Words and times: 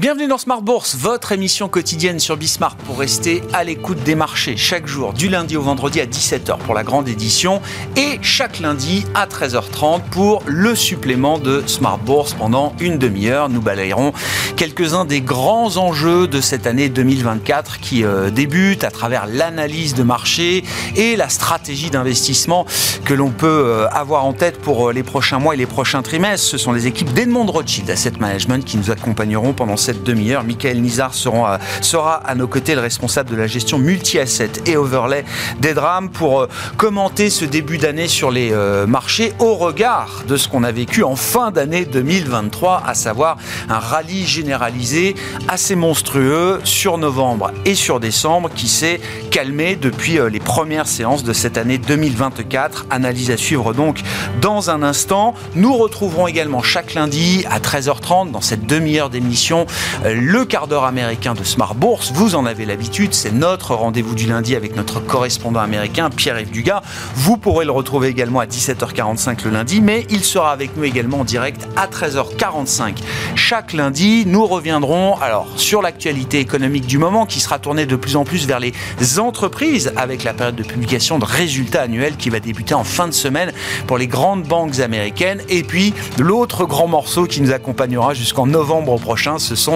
Bienvenue 0.00 0.28
dans 0.28 0.38
Smart 0.38 0.62
Bourse, 0.62 0.94
votre 0.94 1.32
émission 1.32 1.68
quotidienne 1.68 2.20
sur 2.20 2.36
Bismarck 2.36 2.78
pour 2.82 3.00
rester 3.00 3.42
à 3.52 3.64
l'écoute 3.64 4.00
des 4.04 4.14
marchés 4.14 4.56
chaque 4.56 4.86
jour, 4.86 5.12
du 5.12 5.28
lundi 5.28 5.56
au 5.56 5.62
vendredi 5.62 6.00
à 6.00 6.06
17h 6.06 6.58
pour 6.58 6.72
la 6.72 6.84
grande 6.84 7.08
édition 7.08 7.60
et 7.96 8.20
chaque 8.22 8.60
lundi 8.60 9.04
à 9.16 9.26
13h30 9.26 10.02
pour 10.12 10.44
le 10.46 10.76
supplément 10.76 11.40
de 11.40 11.64
Smart 11.66 11.98
Bourse 11.98 12.34
pendant 12.34 12.74
une 12.78 12.96
demi-heure. 12.96 13.48
Nous 13.48 13.60
balayerons 13.60 14.12
quelques-uns 14.54 15.04
des 15.04 15.20
grands 15.20 15.78
enjeux 15.78 16.28
de 16.28 16.40
cette 16.40 16.68
année 16.68 16.88
2024 16.88 17.80
qui 17.80 18.04
euh, 18.04 18.30
débute 18.30 18.84
à 18.84 18.92
travers 18.92 19.26
l'analyse 19.26 19.94
de 19.94 20.04
marché 20.04 20.62
et 20.94 21.16
la 21.16 21.28
stratégie 21.28 21.90
d'investissement 21.90 22.66
que 23.04 23.14
l'on 23.14 23.30
peut 23.30 23.48
euh, 23.48 23.88
avoir 23.88 24.24
en 24.24 24.32
tête 24.32 24.60
pour 24.60 24.90
euh, 24.90 24.92
les 24.92 25.02
prochains 25.02 25.40
mois 25.40 25.54
et 25.54 25.56
les 25.56 25.66
prochains 25.66 26.02
trimestres. 26.02 26.46
Ce 26.46 26.56
sont 26.56 26.70
les 26.70 26.86
équipes 26.86 27.12
d'Edmond 27.12 27.46
Rothschild 27.46 27.90
Asset 27.90 28.12
Management 28.20 28.64
qui 28.64 28.76
nous 28.76 28.92
accompagneront 28.92 29.54
pendant 29.54 29.76
cette 29.88 30.02
demi-heure. 30.02 30.44
Michael 30.44 30.82
Nizar 30.82 31.14
sera, 31.14 32.14
à 32.16 32.34
nos 32.34 32.46
côtés, 32.46 32.74
le 32.74 32.82
responsable 32.82 33.30
de 33.30 33.36
la 33.36 33.46
gestion 33.46 33.78
multi-asset 33.78 34.50
et 34.66 34.76
overlay 34.76 35.24
d'Edram, 35.60 36.10
pour 36.10 36.42
euh, 36.42 36.48
commenter 36.76 37.30
ce 37.30 37.46
début 37.46 37.78
d'année 37.78 38.06
sur 38.06 38.30
les 38.30 38.52
euh, 38.52 38.86
marchés 38.86 39.32
au 39.38 39.54
regard 39.54 40.24
de 40.28 40.36
ce 40.36 40.46
qu'on 40.46 40.62
a 40.62 40.72
vécu 40.72 41.04
en 41.04 41.16
fin 41.16 41.50
d'année 41.52 41.86
2023, 41.86 42.82
à 42.86 42.92
savoir 42.92 43.38
un 43.70 43.78
rallye 43.78 44.26
généralisé 44.26 45.14
assez 45.48 45.74
monstrueux 45.74 46.60
sur 46.64 46.98
novembre 46.98 47.50
et 47.64 47.74
sur 47.74 47.98
décembre 47.98 48.50
qui 48.54 48.68
s'est 48.68 49.00
calmé 49.30 49.74
depuis 49.74 50.18
euh, 50.18 50.28
les 50.28 50.40
premières 50.40 50.86
séances 50.86 51.24
de 51.24 51.32
cette 51.32 51.56
année 51.56 51.78
2024. 51.78 52.88
Analyse 52.90 53.30
à 53.30 53.38
suivre 53.38 53.72
donc 53.72 54.02
dans 54.42 54.68
un 54.68 54.82
instant. 54.82 55.32
Nous 55.54 55.74
retrouverons 55.74 56.26
également 56.26 56.60
chaque 56.60 56.92
lundi 56.92 57.46
à 57.50 57.58
13h30 57.58 58.32
dans 58.32 58.42
cette 58.42 58.66
demi-heure 58.66 59.08
d'émission 59.08 59.64
le 60.04 60.44
quart 60.44 60.66
d'heure 60.66 60.84
américain 60.84 61.34
de 61.34 61.44
Smart 61.44 61.74
Bourse. 61.74 62.12
Vous 62.12 62.34
en 62.34 62.46
avez 62.46 62.64
l'habitude, 62.64 63.14
c'est 63.14 63.32
notre 63.32 63.74
rendez-vous 63.74 64.14
du 64.14 64.26
lundi 64.26 64.56
avec 64.56 64.76
notre 64.76 65.00
correspondant 65.00 65.60
américain, 65.60 66.10
Pierre-Yves 66.10 66.50
Dugas. 66.50 66.82
Vous 67.14 67.36
pourrez 67.36 67.64
le 67.64 67.72
retrouver 67.72 68.08
également 68.08 68.40
à 68.40 68.46
17h45 68.46 69.44
le 69.44 69.50
lundi, 69.50 69.80
mais 69.80 70.06
il 70.10 70.24
sera 70.24 70.52
avec 70.52 70.76
nous 70.76 70.84
également 70.84 71.20
en 71.20 71.24
direct 71.24 71.66
à 71.76 71.86
13h45 71.86 72.96
chaque 73.34 73.72
lundi. 73.72 74.24
Nous 74.26 74.46
reviendrons 74.46 75.16
alors 75.16 75.46
sur 75.56 75.82
l'actualité 75.82 76.40
économique 76.40 76.86
du 76.86 76.98
moment 76.98 77.26
qui 77.26 77.40
sera 77.40 77.58
tournée 77.58 77.86
de 77.86 77.96
plus 77.96 78.16
en 78.16 78.24
plus 78.24 78.46
vers 78.46 78.60
les 78.60 78.72
entreprises 79.18 79.92
avec 79.96 80.24
la 80.24 80.32
période 80.32 80.56
de 80.56 80.62
publication 80.62 81.18
de 81.18 81.24
résultats 81.24 81.82
annuels 81.82 82.16
qui 82.16 82.30
va 82.30 82.40
débuter 82.40 82.74
en 82.74 82.84
fin 82.84 83.06
de 83.06 83.12
semaine 83.12 83.52
pour 83.86 83.98
les 83.98 84.06
grandes 84.06 84.44
banques 84.44 84.80
américaines. 84.80 85.42
Et 85.48 85.62
puis 85.62 85.92
l'autre 86.18 86.64
grand 86.64 86.88
morceau 86.88 87.26
qui 87.26 87.40
nous 87.42 87.52
accompagnera 87.52 88.14
jusqu'en 88.14 88.46
novembre 88.46 88.98
prochain, 88.98 89.38
ce 89.38 89.54
sont 89.54 89.67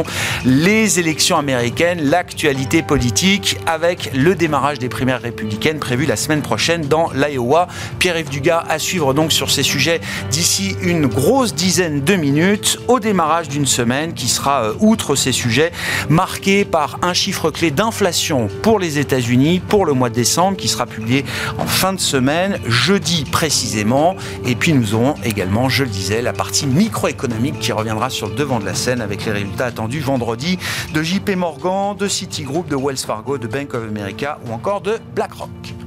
les 0.45 0.99
élections 0.99 1.37
américaines, 1.37 2.03
l'actualité 2.03 2.83
politique 2.83 3.59
avec 3.67 4.11
le 4.15 4.35
démarrage 4.35 4.79
des 4.79 4.89
primaires 4.89 5.21
républicaines 5.21 5.79
prévues 5.79 6.07
la 6.07 6.17
semaine 6.17 6.43
prochaine 6.43 6.83
dans 6.87 7.11
l'Iowa. 7.13 7.69
Pierre-Yves 7.99 8.31
Dugas 8.31 8.65
à 8.69 8.79
suivre 8.79 9.15
donc 9.15 9.33
sur 9.33 9.51
ces 9.51 9.63
sujets 9.63 10.01
d'ici 10.31 10.77
une 10.83 11.07
grosse 11.07 11.55
dizaine 11.55 12.03
de 12.03 12.15
minutes 12.15 12.79
au 12.89 13.01
démarrage 13.01 13.49
d'une 13.49 13.67
semaine 13.67 14.15
qui 14.15 14.29
sera, 14.29 14.65
euh, 14.65 14.75
outre 14.81 15.15
ces 15.15 15.33
sujets, 15.33 15.73
marquée 16.09 16.65
par 16.65 16.99
un 17.03 17.13
chiffre 17.13 17.51
clé 17.51 17.71
d'inflation 17.71 18.49
pour 18.63 18.79
les 18.79 18.99
États-Unis 18.99 19.61
pour 19.61 19.85
le 19.87 19.93
mois 19.93 20.11
de 20.11 20.15
décembre 20.15 20.57
qui 20.57 20.69
sera 20.69 20.87
publié 20.87 21.25
en 21.59 21.67
fin 21.67 21.93
de 21.93 22.01
semaine, 22.01 22.59
jeudi 22.67 23.25
précisément. 23.31 24.17
Et 24.45 24.55
puis 24.55 24.73
nous 24.73 24.95
aurons 24.95 25.15
également, 25.25 25.69
je 25.69 25.85
le 25.85 25.91
disais, 25.91 26.23
la 26.23 26.33
partie 26.33 26.67
microéconomique 26.67 27.59
qui 27.59 27.73
reviendra 27.73 28.11
sur 28.11 28.29
le 28.29 28.35
devant 28.35 28.61
de 28.61 28.65
la 28.65 28.75
scène 28.75 29.01
avec 29.01 29.25
les 29.25 29.33
résultats 29.33 29.67
attendus 29.67 29.82
vendredi 29.89 30.59
de 30.95 31.03
JP 31.03 31.37
Morgan, 31.37 31.95
de 31.97 32.09
Citigroup, 32.09 32.69
de 32.69 32.77
Wells 32.77 33.05
Fargo, 33.05 33.39
de 33.39 33.47
Bank 33.47 33.75
of 33.75 33.83
America 33.83 34.39
ou 34.47 34.53
encore 34.53 34.81
de 34.81 34.99
BlackRock. 35.15 35.82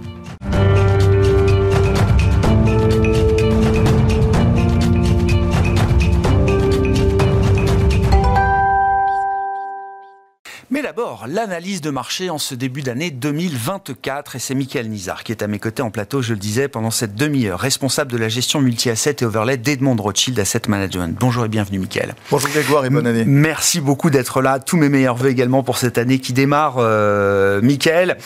D'abord, 10.96 11.26
l'analyse 11.28 11.82
de 11.82 11.90
marché 11.90 12.30
en 12.30 12.38
ce 12.38 12.56
début 12.56 12.82
d'année 12.82 13.12
2024. 13.12 14.38
Et 14.38 14.40
c'est 14.40 14.56
Michael 14.56 14.88
Nizar 14.88 15.26
qui 15.26 15.34
est 15.34 15.44
à 15.44 15.48
mes 15.48 15.60
côtés 15.60 15.82
en 15.82 15.90
plateau, 15.90 16.22
je 16.22 16.32
le 16.32 16.40
disais, 16.40 16.70
pendant 16.70 16.92
cette 16.92 17.16
demi-heure, 17.16 17.60
responsable 17.60 18.14
de 18.14 18.18
la 18.18 18.30
gestion 18.30 18.62
multi-asset 18.62 19.18
et 19.20 19.26
overlay 19.26 19.58
d'Edmond 19.58 19.98
Rothschild 19.98 20.40
Asset 20.40 20.62
Management. 20.70 21.18
Bonjour 21.20 21.44
et 21.44 21.50
bienvenue, 21.50 21.80
Michael. 21.80 22.16
Bonjour 22.32 22.50
Grégoire 22.50 22.86
et 22.86 22.90
bonne 22.90 23.08
année. 23.08 23.26
Merci 23.26 23.82
beaucoup 23.82 24.10
d'être 24.10 24.42
là. 24.42 24.60
Tous 24.60 24.78
mes 24.78 24.88
meilleurs 24.88 25.18
voeux 25.18 25.30
également 25.30 25.64
pour 25.64 25.78
cette 25.78 25.98
année 25.98 26.20
qui 26.20 26.32
démarre, 26.32 26.76
euh, 26.78 27.62
Michael. 27.62 28.18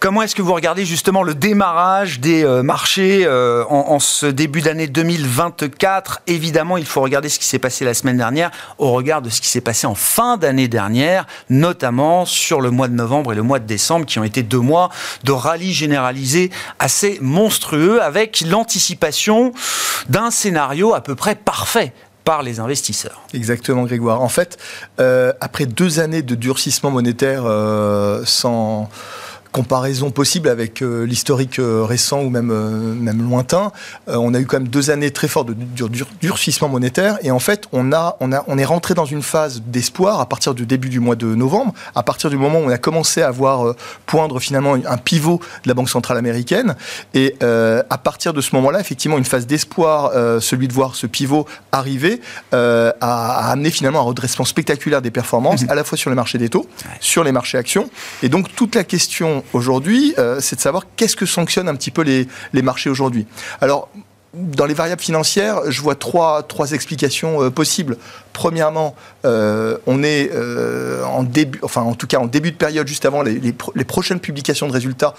Comment 0.00 0.22
est-ce 0.22 0.34
que 0.34 0.42
vous 0.42 0.54
regardez 0.54 0.84
justement 0.84 1.22
le 1.22 1.34
démarrage 1.34 2.18
des 2.18 2.44
euh, 2.44 2.64
marchés 2.64 3.22
euh, 3.24 3.64
en, 3.68 3.92
en, 3.92 3.98
ce 4.00 4.26
début 4.26 4.62
d'année 4.62 4.88
2024 4.88 6.22
Évidemment, 6.26 6.76
il 6.76 6.86
faut 6.86 7.02
regarder 7.02 7.28
ce 7.28 7.38
qui 7.38 7.46
s'est 7.46 7.60
passé 7.60 7.84
la 7.84 7.94
semaine 7.94 8.16
dernière 8.16 8.50
au 8.78 8.90
regard 8.90 9.22
de 9.22 9.30
ce 9.30 9.40
qui 9.40 9.48
s'est 9.48 9.60
passé 9.60 9.86
en 9.86 9.94
fin 9.94 10.38
d'année 10.38 10.66
dernière, 10.66 11.26
notamment 11.50 11.99
sur 12.24 12.60
le 12.60 12.70
mois 12.70 12.88
de 12.88 12.94
novembre 12.94 13.32
et 13.32 13.36
le 13.36 13.42
mois 13.42 13.58
de 13.58 13.66
décembre, 13.66 14.06
qui 14.06 14.18
ont 14.18 14.24
été 14.24 14.42
deux 14.42 14.60
mois 14.60 14.90
de 15.24 15.32
rallye 15.32 15.72
généralisé 15.72 16.50
assez 16.78 17.18
monstrueux, 17.20 18.02
avec 18.02 18.42
l'anticipation 18.42 19.52
d'un 20.08 20.30
scénario 20.30 20.94
à 20.94 21.00
peu 21.00 21.14
près 21.14 21.34
parfait 21.34 21.92
par 22.24 22.42
les 22.42 22.60
investisseurs. 22.60 23.22
Exactement, 23.34 23.84
Grégoire. 23.84 24.20
En 24.20 24.28
fait, 24.28 24.58
euh, 25.00 25.32
après 25.40 25.66
deux 25.66 26.00
années 26.00 26.22
de 26.22 26.34
durcissement 26.34 26.90
monétaire 26.90 27.42
euh, 27.44 28.22
sans 28.24 28.88
comparaison 29.52 30.10
possible 30.10 30.48
avec 30.48 30.82
euh, 30.82 31.04
l'historique 31.04 31.58
euh, 31.58 31.84
récent 31.84 32.20
ou 32.22 32.30
même, 32.30 32.50
euh, 32.50 32.94
même 32.94 33.22
lointain, 33.22 33.72
on 34.06 34.34
a 34.34 34.40
eu 34.40 34.46
quand 34.46 34.58
même 34.58 34.68
deux 34.68 34.90
années 34.90 35.10
très 35.10 35.28
fortes 35.28 35.48
de 35.48 35.54
dur, 35.54 35.88
dur, 35.88 36.06
durcissement 36.20 36.68
monétaire. 36.68 37.18
Et 37.22 37.30
en 37.30 37.38
fait 37.38 37.66
on, 37.72 37.92
a, 37.92 38.16
on, 38.20 38.32
a, 38.32 38.44
on 38.46 38.58
est 38.58 38.64
rentré 38.64 38.94
dans 38.94 39.04
une 39.04 39.22
phase 39.22 39.62
d'espoir 39.66 40.20
à 40.20 40.26
partir 40.28 40.54
du 40.54 40.66
début 40.66 40.88
du 40.88 41.00
mois 41.00 41.16
de 41.16 41.34
novembre, 41.34 41.74
à 41.94 42.02
partir 42.02 42.30
du 42.30 42.36
moment 42.36 42.60
où 42.60 42.64
on 42.64 42.68
a 42.70 42.78
commencé 42.78 43.22
à 43.22 43.30
voir 43.30 43.74
poindre 44.06 44.40
finalement 44.40 44.74
un 44.74 44.96
pivot 44.96 45.40
de 45.64 45.68
la 45.68 45.74
Banque 45.74 45.88
Centrale 45.88 46.16
Américaine. 46.18 46.76
Et 47.14 47.36
à 47.40 47.98
partir 47.98 48.32
de 48.32 48.40
ce 48.40 48.54
moment-là, 48.56 48.80
effectivement 48.80 49.18
une 49.18 49.24
phase 49.24 49.46
d'espoir, 49.46 50.12
celui 50.40 50.68
de 50.68 50.72
voir 50.72 50.94
ce 50.94 51.06
pivot 51.06 51.46
arriver, 51.72 52.20
a, 52.52 52.94
a, 53.00 53.50
amené 53.50 53.70
finalement 53.70 54.00
un 54.00 54.04
redressement 54.04 54.44
spectaculaire 54.44 55.02
des 55.02 55.10
performances, 55.10 55.64
à 55.68 55.74
la 55.74 55.84
fois 55.84 55.98
sur 55.98 56.10
les 56.10 56.16
marchés 56.16 56.38
des 56.38 56.48
taux, 56.48 56.68
sur 57.00 57.24
les 57.24 57.32
marchés 57.32 57.58
actions. 57.58 57.90
Et 58.22 58.28
donc 58.28 58.54
toute 58.54 58.74
la 58.74 58.84
question 58.84 59.39
aujourd'hui, 59.52 60.14
euh, 60.18 60.40
c'est 60.40 60.56
de 60.56 60.60
savoir 60.60 60.84
qu'est-ce 60.96 61.16
que 61.16 61.26
sanctionnent 61.26 61.68
un 61.68 61.74
petit 61.74 61.90
peu 61.90 62.02
les, 62.02 62.28
les 62.52 62.62
marchés 62.62 62.90
aujourd'hui. 62.90 63.26
Alors, 63.60 63.88
dans 64.32 64.66
les 64.66 64.74
variables 64.74 65.02
financières, 65.02 65.60
je 65.68 65.80
vois 65.80 65.96
trois, 65.96 66.44
trois 66.44 66.72
explications 66.72 67.42
euh, 67.42 67.50
possibles. 67.50 67.96
Premièrement, 68.32 68.94
euh, 69.24 69.78
on 69.86 70.02
est 70.02 70.30
en 71.04 71.22
début, 71.22 71.58
enfin 71.62 71.82
en 71.82 71.94
tout 71.94 72.06
cas 72.06 72.18
en 72.18 72.26
début 72.26 72.52
de 72.52 72.56
période, 72.56 72.86
juste 72.86 73.04
avant 73.04 73.22
les, 73.22 73.40
les 73.40 73.84
prochaines 73.84 74.20
publications 74.20 74.68
de 74.68 74.72
résultats, 74.72 75.14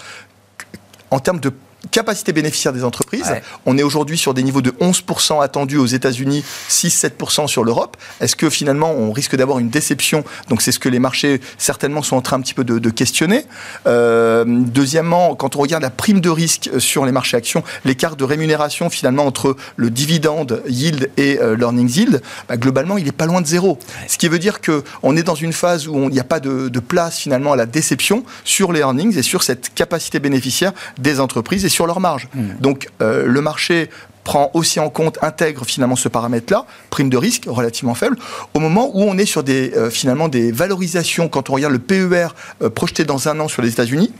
en 1.10 1.20
termes 1.20 1.40
de 1.40 1.52
capacité 1.90 2.32
bénéficiaire 2.32 2.72
des 2.72 2.84
entreprises. 2.84 3.28
Ouais. 3.28 3.42
On 3.66 3.76
est 3.76 3.82
aujourd'hui 3.82 4.16
sur 4.16 4.34
des 4.34 4.42
niveaux 4.42 4.62
de 4.62 4.70
11% 4.70 5.42
attendus 5.42 5.78
aux 5.78 5.86
États-Unis, 5.86 6.44
6-7% 6.68 7.48
sur 7.48 7.64
l'Europe. 7.64 7.96
Est-ce 8.20 8.36
que 8.36 8.48
finalement 8.50 8.92
on 8.92 9.12
risque 9.12 9.36
d'avoir 9.36 9.58
une 9.58 9.68
déception? 9.68 10.24
Donc 10.48 10.62
c'est 10.62 10.72
ce 10.72 10.78
que 10.78 10.88
les 10.88 10.98
marchés 10.98 11.40
certainement 11.58 12.02
sont 12.02 12.16
en 12.16 12.20
train 12.20 12.36
un 12.36 12.40
petit 12.40 12.54
peu 12.54 12.64
de, 12.64 12.78
de 12.78 12.90
questionner. 12.90 13.44
Euh, 13.86 14.44
deuxièmement, 14.46 15.34
quand 15.34 15.56
on 15.56 15.60
regarde 15.60 15.82
la 15.82 15.90
prime 15.90 16.20
de 16.20 16.30
risque 16.30 16.70
sur 16.78 17.04
les 17.04 17.12
marchés 17.12 17.36
actions, 17.36 17.62
l'écart 17.84 18.16
de 18.16 18.24
rémunération 18.24 18.88
finalement 18.90 19.26
entre 19.26 19.56
le 19.76 19.90
dividende 19.90 20.62
yield 20.68 21.10
et 21.16 21.38
euh, 21.40 21.56
l'earnings 21.56 21.90
yield, 21.90 22.22
bah, 22.48 22.56
globalement 22.56 22.96
il 22.98 23.04
n'est 23.04 23.12
pas 23.12 23.26
loin 23.26 23.40
de 23.40 23.46
zéro. 23.46 23.72
Ouais. 23.72 24.08
Ce 24.08 24.18
qui 24.18 24.28
veut 24.28 24.38
dire 24.38 24.60
que 24.60 24.84
on 25.02 25.16
est 25.16 25.22
dans 25.22 25.34
une 25.34 25.52
phase 25.52 25.88
où 25.88 25.96
il 26.04 26.10
n'y 26.10 26.20
a 26.20 26.24
pas 26.24 26.40
de, 26.40 26.68
de 26.68 26.80
place 26.80 27.18
finalement 27.18 27.52
à 27.52 27.56
la 27.56 27.66
déception 27.66 28.24
sur 28.44 28.72
les 28.72 28.80
earnings 28.80 29.16
et 29.16 29.22
sur 29.22 29.42
cette 29.42 29.74
capacité 29.74 30.20
bénéficiaire 30.20 30.72
des 30.98 31.20
entreprises 31.20 31.64
sur 31.72 31.86
leur 31.86 32.00
marge. 32.00 32.28
Mmh. 32.34 32.40
Donc 32.60 32.88
euh, 33.00 33.26
le 33.26 33.40
marché 33.40 33.90
prend 34.24 34.50
aussi 34.54 34.80
en 34.80 34.88
compte, 34.88 35.18
intègre 35.22 35.64
finalement 35.64 35.96
ce 35.96 36.08
paramètre-là, 36.08 36.64
prime 36.90 37.10
de 37.10 37.16
risque 37.16 37.44
relativement 37.46 37.94
faible, 37.94 38.16
au 38.54 38.60
moment 38.60 38.90
où 38.94 39.02
on 39.02 39.18
est 39.18 39.26
sur 39.26 39.42
des, 39.42 39.72
euh, 39.74 39.90
finalement 39.90 40.28
des 40.28 40.52
valorisations, 40.52 41.28
quand 41.28 41.50
on 41.50 41.54
regarde 41.54 41.72
le 41.72 41.80
PER 41.80 42.28
euh, 42.62 42.70
projeté 42.70 43.04
dans 43.04 43.28
un 43.28 43.40
an 43.40 43.48
sur 43.48 43.62
les 43.62 43.70
États-Unis, 43.70 44.12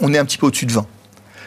on 0.00 0.12
est 0.12 0.18
un 0.18 0.24
petit 0.24 0.38
peu 0.38 0.46
au-dessus 0.46 0.66
de 0.66 0.72
20. 0.72 0.86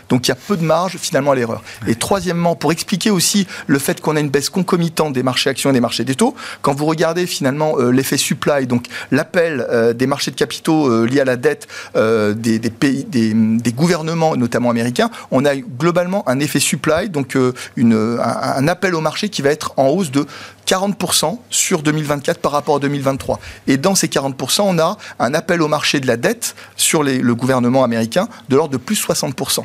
Donc 0.10 0.28
il 0.28 0.30
y 0.30 0.32
a 0.32 0.36
peu 0.36 0.58
de 0.58 0.64
marge 0.64 0.98
finalement 0.98 1.32
à 1.32 1.36
l'erreur. 1.36 1.64
Et 1.88 1.96
troisièmement, 1.96 2.56
pour 2.56 2.72
expliquer 2.72 3.10
aussi 3.10 3.48
le 3.68 3.80
fait 3.80 4.02
qu'on 4.02 4.16
a 4.16 4.20
une 4.20 4.30
baisse 4.30 4.50
concomitante 4.50 5.14
des 5.14 5.24
marchés 5.24 5.50
actions 5.50 5.70
et 5.70 5.74
des 5.74 5.82
marchés 5.82 6.04
des 6.04 6.16
taux, 6.16 6.36
quand 6.62 6.74
vous 6.74 6.86
regardez 6.86 7.26
finalement 7.26 7.80
euh, 7.80 7.92
l'effet 7.92 8.18
supply, 8.18 8.68
donc 8.68 8.88
l'appel 9.12 9.66
euh, 9.70 9.94
des 9.94 10.08
marchés 10.08 10.32
de 10.32 10.36
capitaux 10.36 10.88
euh, 10.88 11.06
liés 11.06 11.22
à 11.22 11.26
la 11.26 11.38
dette 11.38 11.68
des, 11.96 12.60
pays, 12.70 13.04
des, 13.06 13.74
gouvernements, 13.74 14.36
notamment 14.36 14.70
américains, 14.70 15.10
on 15.32 15.46
a 15.46 15.56
globalement 15.56 16.28
un 16.28 16.40
effet 16.40 16.60
supply, 16.60 17.10
donc 17.10 17.38
une, 17.76 18.20
un 18.20 18.68
appel 18.68 18.96
au 18.96 19.02
marché 19.02 19.30
qui 19.30 19.42
va 19.42 19.50
être 19.50 19.74
en 19.78 19.88
hausse 19.88 20.12
de 20.12 20.26
40% 20.66 21.40
sur 21.50 21.82
2024 21.82 22.40
par 22.40 22.52
rapport 22.52 22.78
à 22.78 22.80
2023. 22.80 23.40
Et 23.68 23.78
dans 23.78 23.96
ces 23.96 24.08
40%, 24.08 24.62
on 24.62 24.80
a 24.80 24.98
un 25.20 25.34
appel 25.34 25.62
au 25.62 25.68
marché 25.68 26.00
de 26.00 26.08
la 26.08 26.18
dette 26.18 26.56
sur 26.76 27.04
le 27.04 27.36
gouvernement 27.36 27.84
américain 27.84 28.28
de 28.50 28.56
l'ordre 28.56 28.74
de 28.74 28.78
plus 28.78 29.02
60%. 29.02 29.64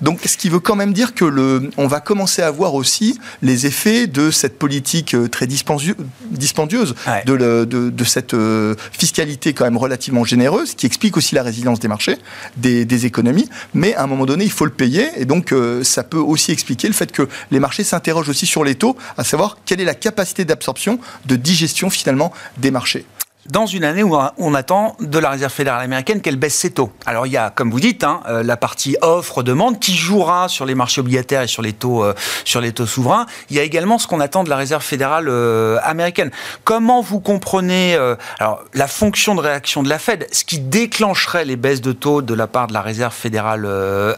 Donc, 0.00 0.20
ce 0.24 0.36
qui 0.36 0.48
veut 0.48 0.60
quand 0.60 0.76
même 0.76 0.92
dire 0.92 1.14
que 1.14 1.24
le, 1.24 1.70
on 1.76 1.86
va 1.86 2.00
commencer 2.00 2.42
à 2.42 2.50
voir 2.50 2.74
aussi 2.74 3.18
les 3.42 3.66
effets 3.66 4.06
de 4.06 4.30
cette 4.30 4.58
politique 4.58 5.14
euh, 5.14 5.28
très 5.28 5.46
dispendieuse 5.46 6.94
de, 7.26 7.64
de, 7.64 8.04
cette 8.04 8.34
euh, 8.34 8.74
fiscalité 8.92 9.52
quand 9.52 9.64
même 9.64 9.76
relativement 9.76 10.24
généreuse, 10.24 10.74
qui 10.74 10.86
explique 10.86 11.16
aussi 11.16 11.34
la 11.34 11.42
résilience 11.42 11.80
des 11.80 11.88
marchés, 11.88 12.16
des, 12.56 13.06
économies. 13.06 13.48
Mais 13.72 13.94
à 13.94 14.02
un 14.02 14.06
moment 14.06 14.26
donné, 14.26 14.44
il 14.44 14.50
faut 14.50 14.66
le 14.66 14.70
payer. 14.70 15.08
Et 15.16 15.24
donc, 15.24 15.52
euh, 15.52 15.82
ça 15.84 16.02
peut 16.02 16.18
aussi 16.18 16.52
expliquer 16.52 16.86
le 16.86 16.92
fait 16.92 17.10
que 17.12 17.28
les 17.50 17.60
marchés 17.60 17.84
s'interrogent 17.84 18.28
aussi 18.28 18.46
sur 18.46 18.62
les 18.62 18.74
taux, 18.74 18.96
à 19.16 19.24
savoir 19.24 19.56
quelle 19.64 19.80
est 19.80 19.84
la 19.84 19.94
capacité 19.94 20.29
d'absorption, 20.38 20.98
de 21.26 21.36
digestion 21.36 21.90
finalement 21.90 22.32
des 22.58 22.70
marchés 22.70 23.04
dans 23.46 23.66
une 23.66 23.84
année 23.84 24.02
où 24.02 24.16
on 24.38 24.54
attend 24.54 24.96
de 25.00 25.18
la 25.18 25.30
Réserve 25.30 25.52
fédérale 25.52 25.82
américaine 25.82 26.20
qu'elle 26.20 26.36
baisse 26.36 26.54
ses 26.54 26.70
taux. 26.70 26.92
Alors 27.06 27.26
il 27.26 27.32
y 27.32 27.36
a, 27.36 27.50
comme 27.50 27.70
vous 27.70 27.80
dites, 27.80 28.04
hein, 28.04 28.20
euh, 28.28 28.42
la 28.42 28.56
partie 28.56 28.96
offre-demande 29.00 29.80
qui 29.80 29.96
jouera 29.96 30.48
sur 30.48 30.66
les 30.66 30.74
marchés 30.74 31.00
obligataires 31.00 31.42
et 31.42 31.46
sur 31.46 31.62
les 31.62 31.72
taux, 31.72 32.04
euh, 32.04 32.14
sur 32.44 32.60
les 32.60 32.72
taux 32.72 32.86
souverains. 32.86 33.26
Il 33.48 33.56
y 33.56 33.58
a 33.58 33.62
également 33.62 33.98
ce 33.98 34.06
qu'on 34.06 34.20
attend 34.20 34.44
de 34.44 34.50
la 34.50 34.56
Réserve 34.56 34.82
fédérale 34.82 35.28
euh, 35.28 35.78
américaine. 35.82 36.30
Comment 36.64 37.00
vous 37.00 37.20
comprenez 37.20 37.96
alors 38.38 38.62
la 38.74 38.86
fonction 38.86 39.34
de 39.34 39.40
réaction 39.40 39.82
de 39.82 39.88
la 39.88 39.98
Fed, 39.98 40.26
ce 40.32 40.44
qui 40.44 40.58
déclencherait 40.58 41.44
les 41.44 41.56
baisses 41.56 41.80
de 41.80 41.92
taux 41.92 42.22
de 42.22 42.34
la 42.34 42.46
part 42.46 42.66
de 42.66 42.72
la 42.72 42.82
Réserve 42.82 43.14
fédérale 43.14 43.66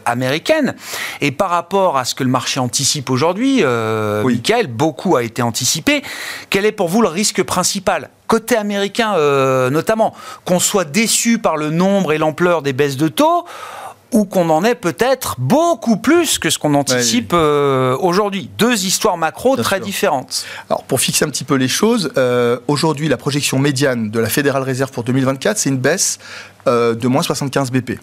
américaine, 0.05 0.75
et 1.21 1.31
par 1.31 1.49
rapport 1.49 1.97
à 1.97 2.05
ce 2.05 2.15
que 2.15 2.23
le 2.23 2.29
marché 2.29 2.59
anticipe 2.59 3.09
aujourd'hui, 3.09 3.63
oui. 3.63 4.35
Michael, 4.35 4.67
beaucoup 4.67 5.15
a 5.15 5.23
été 5.23 5.41
anticipé. 5.41 6.03
Quel 6.49 6.65
est 6.65 6.71
pour 6.71 6.87
vous 6.87 7.01
le 7.01 7.07
risque 7.07 7.43
principal? 7.43 8.09
Côté 8.27 8.55
américain 8.55 9.13
euh, 9.15 9.69
notamment, 9.69 10.13
qu'on 10.45 10.59
soit 10.59 10.85
déçu 10.85 11.37
par 11.37 11.57
le 11.57 11.69
nombre 11.69 12.13
et 12.13 12.17
l'ampleur 12.17 12.61
des 12.61 12.73
baisses 12.73 12.97
de 12.97 13.07
taux, 13.07 13.45
ou 14.13 14.25
qu'on 14.25 14.49
en 14.49 14.63
ait 14.63 14.75
peut-être 14.75 15.35
beaucoup 15.39 15.97
plus 15.97 16.37
que 16.37 16.49
ce 16.49 16.59
qu'on 16.59 16.75
anticipe 16.75 17.31
euh, 17.33 17.97
aujourd'hui. 17.99 18.49
Deux 18.57 18.85
histoires 18.85 19.17
macro 19.17 19.57
très 19.57 19.79
différentes. 19.79 20.45
Alors 20.69 20.83
pour 20.83 21.01
fixer 21.01 21.25
un 21.25 21.29
petit 21.29 21.43
peu 21.43 21.55
les 21.55 21.67
choses, 21.67 22.11
euh, 22.17 22.59
aujourd'hui 22.67 23.09
la 23.09 23.17
projection 23.17 23.57
médiane 23.57 24.11
de 24.11 24.19
la 24.19 24.29
Fédérale 24.29 24.63
Réserve 24.63 24.91
pour 24.91 25.03
2024, 25.03 25.57
c'est 25.57 25.69
une 25.69 25.77
baisse 25.77 26.19
euh, 26.67 26.95
de 26.95 27.07
moins 27.07 27.23
75 27.23 27.71
BP 27.71 27.99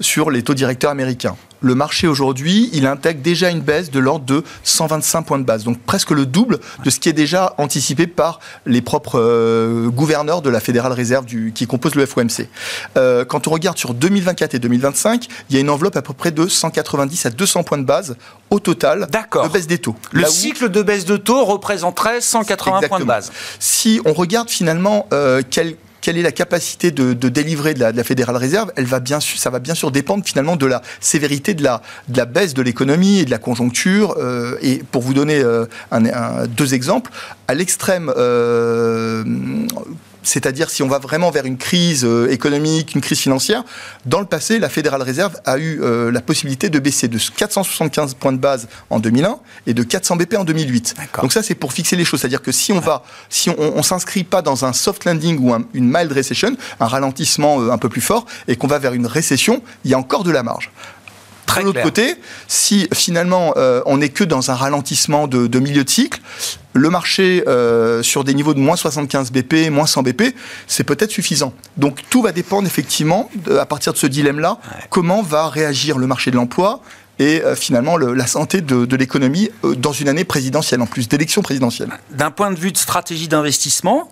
sur 0.00 0.30
les 0.30 0.42
taux 0.42 0.54
directeurs 0.54 0.90
américains. 0.90 1.36
Le 1.60 1.74
marché 1.74 2.06
aujourd'hui, 2.06 2.70
il 2.72 2.86
intègre 2.86 3.20
déjà 3.20 3.50
une 3.50 3.60
baisse 3.60 3.90
de 3.90 3.98
l'ordre 3.98 4.24
de 4.24 4.44
125 4.62 5.22
points 5.22 5.38
de 5.40 5.44
base, 5.44 5.64
donc 5.64 5.80
presque 5.80 6.12
le 6.12 6.24
double 6.24 6.60
de 6.84 6.90
ce 6.90 7.00
qui 7.00 7.08
est 7.08 7.12
déjà 7.12 7.54
anticipé 7.58 8.06
par 8.06 8.38
les 8.66 8.80
propres 8.80 9.18
euh, 9.18 9.88
gouverneurs 9.88 10.42
de 10.42 10.50
la 10.50 10.60
Fédérale 10.60 10.92
Réserve 10.92 11.24
du, 11.24 11.52
qui 11.52 11.66
compose 11.66 11.96
le 11.96 12.06
FOMC. 12.06 12.48
Euh, 12.96 13.24
quand 13.24 13.48
on 13.48 13.50
regarde 13.50 13.76
sur 13.76 13.94
2024 13.94 14.54
et 14.54 14.58
2025, 14.60 15.26
il 15.50 15.56
y 15.56 15.58
a 15.58 15.60
une 15.60 15.70
enveloppe 15.70 15.96
à 15.96 16.02
peu 16.02 16.12
près 16.12 16.30
de 16.30 16.46
190 16.46 17.26
à 17.26 17.30
200 17.30 17.64
points 17.64 17.78
de 17.78 17.84
base 17.84 18.16
au 18.50 18.60
total 18.60 19.08
de 19.10 19.48
baisse 19.48 19.66
des 19.66 19.78
taux. 19.78 19.96
Le 20.12 20.24
cycle 20.26 20.68
de 20.68 20.82
baisse 20.82 21.04
de 21.04 21.16
taux 21.16 21.44
représenterait 21.44 22.20
180 22.20 22.82
points 22.88 23.00
de 23.00 23.04
base. 23.04 23.32
Si 23.58 24.00
on 24.04 24.12
regarde 24.12 24.48
finalement 24.48 25.08
quel 25.50 25.74
quelle 26.08 26.16
est 26.16 26.22
la 26.22 26.32
capacité 26.32 26.90
de, 26.90 27.12
délivrer 27.28 27.74
de 27.74 27.80
la, 27.80 28.02
Fédérale 28.02 28.36
Réserve 28.36 28.72
Elle 28.76 28.86
va 28.86 28.98
bien, 28.98 29.20
ça 29.20 29.50
va 29.50 29.58
bien 29.58 29.74
sûr 29.74 29.90
dépendre 29.90 30.24
finalement 30.24 30.56
de 30.56 30.64
la 30.64 30.80
sévérité 31.00 31.52
de 31.52 31.62
la, 31.62 31.82
de 32.08 32.16
la 32.16 32.24
baisse 32.24 32.54
de 32.54 32.62
l'économie 32.62 33.18
et 33.18 33.24
de 33.26 33.30
la 33.30 33.36
conjoncture. 33.36 34.16
Euh, 34.16 34.56
et 34.62 34.82
pour 34.90 35.02
vous 35.02 35.12
donner 35.12 35.38
euh, 35.38 35.66
deux 36.46 36.72
exemples, 36.72 37.10
à 37.46 37.52
l'extrême 37.52 38.10
euh, 38.16 39.22
c'est-à-dire 40.22 40.70
si 40.70 40.82
on 40.82 40.88
va 40.88 40.98
vraiment 40.98 41.30
vers 41.30 41.44
une 41.44 41.58
crise 41.58 42.04
euh, 42.04 42.30
économique, 42.30 42.94
une 42.94 43.00
crise 43.00 43.18
financière, 43.18 43.64
dans 44.06 44.20
le 44.20 44.26
passé, 44.26 44.58
la 44.58 44.68
Fédérale 44.68 45.02
Réserve 45.02 45.36
a 45.44 45.58
eu 45.58 45.80
euh, 45.82 46.10
la 46.10 46.20
possibilité 46.20 46.68
de 46.70 46.78
baisser 46.78 47.08
de 47.08 47.18
475 47.18 48.14
points 48.14 48.32
de 48.32 48.38
base 48.38 48.68
en 48.90 48.98
2001 49.00 49.38
et 49.66 49.74
de 49.74 49.82
400 49.82 50.16
BP 50.16 50.34
en 50.36 50.44
2008. 50.44 50.94
Donc 51.22 51.32
ça, 51.32 51.42
c'est 51.42 51.54
pour 51.54 51.72
fixer 51.72 51.96
les 51.96 52.04
choses. 52.04 52.20
C'est-à-dire 52.20 52.42
que 52.42 52.52
si 52.52 52.72
on 52.72 52.80
va, 52.80 53.02
si 53.28 53.50
on, 53.50 53.56
on 53.58 53.82
s'inscrit 53.82 54.24
pas 54.24 54.42
dans 54.42 54.64
un 54.64 54.72
soft 54.72 55.04
landing 55.04 55.38
ou 55.38 55.54
une 55.74 55.90
mild 55.90 56.12
recession, 56.12 56.56
un 56.80 56.86
ralentissement 56.86 57.60
euh, 57.60 57.70
un 57.70 57.78
peu 57.78 57.88
plus 57.88 58.00
fort, 58.00 58.26
et 58.46 58.56
qu'on 58.56 58.66
va 58.66 58.78
vers 58.78 58.94
une 58.94 59.06
récession, 59.06 59.62
il 59.84 59.90
y 59.90 59.94
a 59.94 59.98
encore 59.98 60.24
de 60.24 60.30
la 60.30 60.42
marge. 60.42 60.70
De 61.56 61.62
l'autre 61.62 61.82
côté, 61.82 62.16
si 62.46 62.88
finalement 62.92 63.54
on 63.86 63.98
n'est 63.98 64.08
que 64.08 64.24
dans 64.24 64.50
un 64.50 64.54
ralentissement 64.54 65.26
de, 65.26 65.58
milieu 65.58 65.84
de 65.84 65.90
cycle, 65.90 66.20
le 66.78 66.90
marché 66.90 67.44
euh, 67.46 68.02
sur 68.02 68.24
des 68.24 68.34
niveaux 68.34 68.54
de 68.54 68.60
moins 68.60 68.76
75 68.76 69.32
BP, 69.32 69.70
moins 69.70 69.86
100 69.86 70.02
BP, 70.02 70.34
c'est 70.66 70.84
peut-être 70.84 71.10
suffisant. 71.10 71.52
Donc 71.76 72.00
tout 72.10 72.22
va 72.22 72.32
dépendre 72.32 72.66
effectivement, 72.66 73.30
à 73.58 73.66
partir 73.66 73.92
de 73.92 73.98
ce 73.98 74.06
dilemme-là, 74.06 74.58
comment 74.90 75.22
va 75.22 75.48
réagir 75.48 75.98
le 75.98 76.06
marché 76.06 76.30
de 76.30 76.36
l'emploi 76.36 76.80
et 77.18 77.42
euh, 77.42 77.56
finalement 77.56 77.96
la 77.96 78.26
santé 78.26 78.60
de, 78.60 78.84
de 78.84 78.96
l'économie 78.96 79.50
euh, 79.64 79.74
dans 79.74 79.92
une 79.92 80.08
année 80.08 80.24
présidentielle 80.24 80.80
en 80.80 80.86
plus, 80.86 81.08
d'élection 81.08 81.42
présidentielle. 81.42 81.90
D'un 82.12 82.30
point 82.30 82.52
de 82.52 82.58
vue 82.58 82.70
de 82.70 82.78
stratégie 82.78 83.28
d'investissement, 83.28 84.08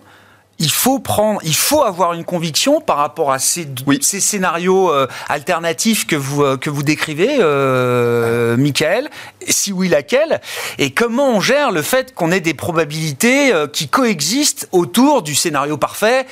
il 0.59 0.71
faut 0.71 0.99
prendre, 0.99 1.39
il 1.43 1.55
faut 1.55 1.83
avoir 1.83 2.13
une 2.13 2.23
conviction 2.23 2.81
par 2.81 2.97
rapport 2.97 3.31
à 3.31 3.39
ces, 3.39 3.67
ces 4.01 4.19
scénarios 4.19 4.91
euh, 4.91 5.07
alternatifs 5.29 6.07
que 6.07 6.15
vous 6.15 6.43
euh, 6.43 6.57
que 6.57 6.69
vous 6.69 6.83
décrivez, 6.83 7.37
euh, 7.39 8.57
Michael. 8.57 9.09
Si 9.47 9.71
oui, 9.71 9.89
laquelle 9.89 10.41
Et 10.77 10.91
comment 10.91 11.29
on 11.29 11.39
gère 11.39 11.71
le 11.71 11.81
fait 11.81 12.13
qu'on 12.13 12.31
ait 12.31 12.39
des 12.39 12.53
probabilités 12.53 13.53
euh, 13.53 13.67
qui 13.67 13.87
coexistent 13.87 14.67
autour 14.71 15.21
du 15.21 15.35
scénario 15.35 15.77
parfait, 15.77 16.25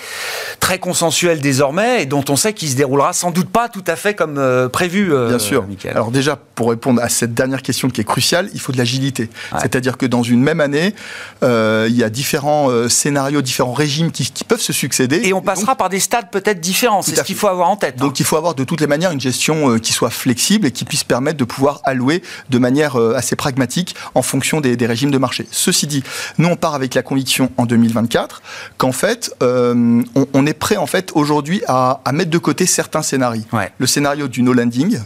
très 0.60 0.80
consensuel 0.80 1.42
désormais, 1.42 2.04
et 2.04 2.06
dont 2.06 2.24
on 2.30 2.36
sait 2.36 2.54
qu'il 2.54 2.70
se 2.70 2.76
déroulera 2.76 3.14
sans 3.14 3.32
doute 3.32 3.50
pas 3.50 3.70
tout 3.70 3.84
à 3.88 3.96
fait 3.96 4.14
comme 4.14 4.70
prévu. 4.72 5.14
Bien 5.28 5.40
sûr. 5.40 5.66
Michael. 5.68 5.92
Alors 5.92 6.12
déjà, 6.12 6.38
pour 6.56 6.70
répondre 6.70 7.02
à 7.02 7.10
cette 7.10 7.34
dernière 7.34 7.62
question 7.62 7.90
qui 7.90 8.02
est 8.02 8.06
cruciale, 8.06 8.50
il 8.54 8.60
faut 8.60 8.72
de 8.72 8.78
l'agilité. 8.78 9.30
C'est-à-dire 9.60 9.98
que 9.98 10.06
dans 10.06 10.24
une 10.24 10.42
même 10.42 10.62
année, 10.62 10.94
il 11.42 11.96
y 11.96 12.04
a 12.04 12.10
différents 12.10 12.70
scénarios, 12.90 13.42
différents 13.42 13.74
régimes 13.74 14.12
qui, 14.12 14.44
peuvent 14.48 14.62
se 14.62 14.74
succéder. 14.74 15.22
Et 15.24 15.34
on 15.34 15.42
passera 15.42 15.76
par 15.76 15.90
des 15.90 16.00
stades 16.00 16.30
peut-être 16.32 16.60
différents, 16.60 17.02
c'est 17.02 17.16
ce 17.16 17.24
qu'il 17.24 17.36
faut 17.36 17.48
avoir 17.48 17.70
en 17.70 17.76
tête. 17.76 17.98
Donc 17.98 18.20
il 18.20 18.26
faut 18.26 18.38
avoir 18.38 18.56
de 18.56 18.64
toutes 18.64 18.82
les 18.82 18.88
manières 18.88 19.12
une 19.12 19.22
gestion 19.22 19.72
euh, 19.72 19.80
qui 19.80 19.94
soit 19.94 20.10
flexible 20.10 20.68
et 20.68 20.72
qui 20.72 20.86
puisse 20.86 21.04
permettre 21.04 21.38
de 21.38 21.44
pouvoir 21.44 21.82
allouer 21.84 22.22
de 22.50 22.58
manière 22.58 23.00
euh, 23.00 23.05
assez 23.14 23.36
pragmatique 23.36 23.96
en 24.14 24.22
fonction 24.22 24.62
des, 24.62 24.86
régimes 24.86 25.12
de 25.12 25.18
marché. 25.18 25.48
Ceci 25.52 25.88
dit, 25.88 26.04
nous 26.38 26.48
on 26.48 26.56
part 26.56 26.76
avec 26.76 26.94
la 26.94 27.02
conviction 27.02 27.52
en 27.58 27.66
2024 27.66 28.42
qu'en 28.78 28.92
fait 28.92 29.32
euh, 29.42 30.04
on, 30.34 30.46
est 30.46 30.54
prêt 30.54 30.78
en 30.78 30.86
fait 30.86 31.12
aujourd'hui 31.14 31.62
à, 31.68 32.02
mettre 32.14 32.30
de 32.32 32.38
côté 32.38 32.66
certains 32.66 33.02
scénarios. 33.02 33.44
Le 33.78 33.88
scénario 33.88 34.28
du 34.28 34.42
no 34.42 34.54
landing, 34.54 35.00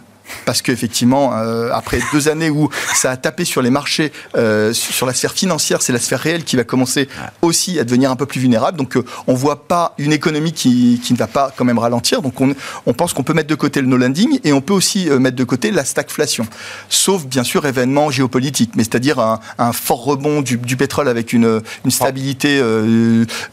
parce 0.45 0.61
qu'effectivement, 0.61 1.31
euh, 1.35 1.69
après 1.73 1.99
deux 2.13 2.27
années 2.27 2.49
où 2.49 2.69
ça 2.93 3.11
a 3.11 3.17
tapé 3.17 3.45
sur 3.45 3.61
les 3.61 3.69
marchés, 3.69 4.11
euh, 4.35 4.73
sur 4.73 5.05
la 5.05 5.13
sphère 5.13 5.33
financière, 5.33 5.81
c'est 5.81 5.93
la 5.93 5.99
sphère 5.99 6.19
réelle 6.19 6.43
qui 6.43 6.55
va 6.55 6.63
commencer 6.63 7.07
aussi 7.41 7.79
à 7.79 7.83
devenir 7.83 8.11
un 8.11 8.15
peu 8.15 8.25
plus 8.25 8.39
vulnérable. 8.39 8.77
Donc 8.77 8.97
euh, 8.97 9.05
on 9.27 9.33
voit 9.33 9.67
pas 9.67 9.93
une 9.97 10.13
économie 10.13 10.53
qui, 10.53 10.99
qui, 11.03 11.13
ne 11.13 11.17
va 11.17 11.27
pas 11.27 11.51
quand 11.55 11.65
même 11.65 11.79
ralentir. 11.79 12.21
Donc 12.21 12.39
on, 12.41 12.53
on 12.85 12.93
pense 12.93 13.13
qu'on 13.13 13.23
peut 13.23 13.33
mettre 13.33 13.49
de 13.49 13.55
côté 13.55 13.81
le 13.81 13.87
no-landing 13.87 14.39
et 14.43 14.53
on 14.53 14.61
peut 14.61 14.73
aussi 14.73 15.09
mettre 15.09 15.35
de 15.35 15.43
côté 15.43 15.71
la 15.71 15.85
stagflation. 15.85 16.47
Sauf 16.89 17.25
bien 17.25 17.43
sûr 17.43 17.65
événements 17.65 18.11
géopolitiques, 18.11 18.71
mais 18.75 18.83
c'est-à-dire 18.83 19.19
un, 19.19 19.39
un, 19.57 19.73
fort 19.73 20.03
rebond 20.03 20.41
du, 20.41 20.57
du, 20.57 20.77
pétrole 20.77 21.07
avec 21.07 21.33
une, 21.33 21.61
une 21.85 21.91
stabilité 21.91 22.61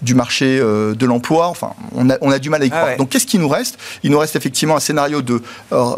du 0.03 0.15
marché 0.15 0.59
de 0.59 1.07
l'emploi. 1.07 1.49
Enfin, 1.49 1.73
on 1.95 2.11
a, 2.11 2.17
on 2.21 2.31
a, 2.31 2.39
du 2.39 2.51
mal 2.51 2.63
à 2.63 2.65
y 2.65 2.71
ah 2.73 2.79
croire. 2.79 2.97
Donc 2.97 3.11
qu'est-ce 3.11 3.27
qui 3.27 3.39
nous 3.39 3.49
reste? 3.49 3.79
Il 4.03 4.11
nous 4.11 4.19
reste 4.19 4.37
effectivement 4.37 4.77
un 4.77 4.81
scénario 4.81 5.23
de 5.23 5.43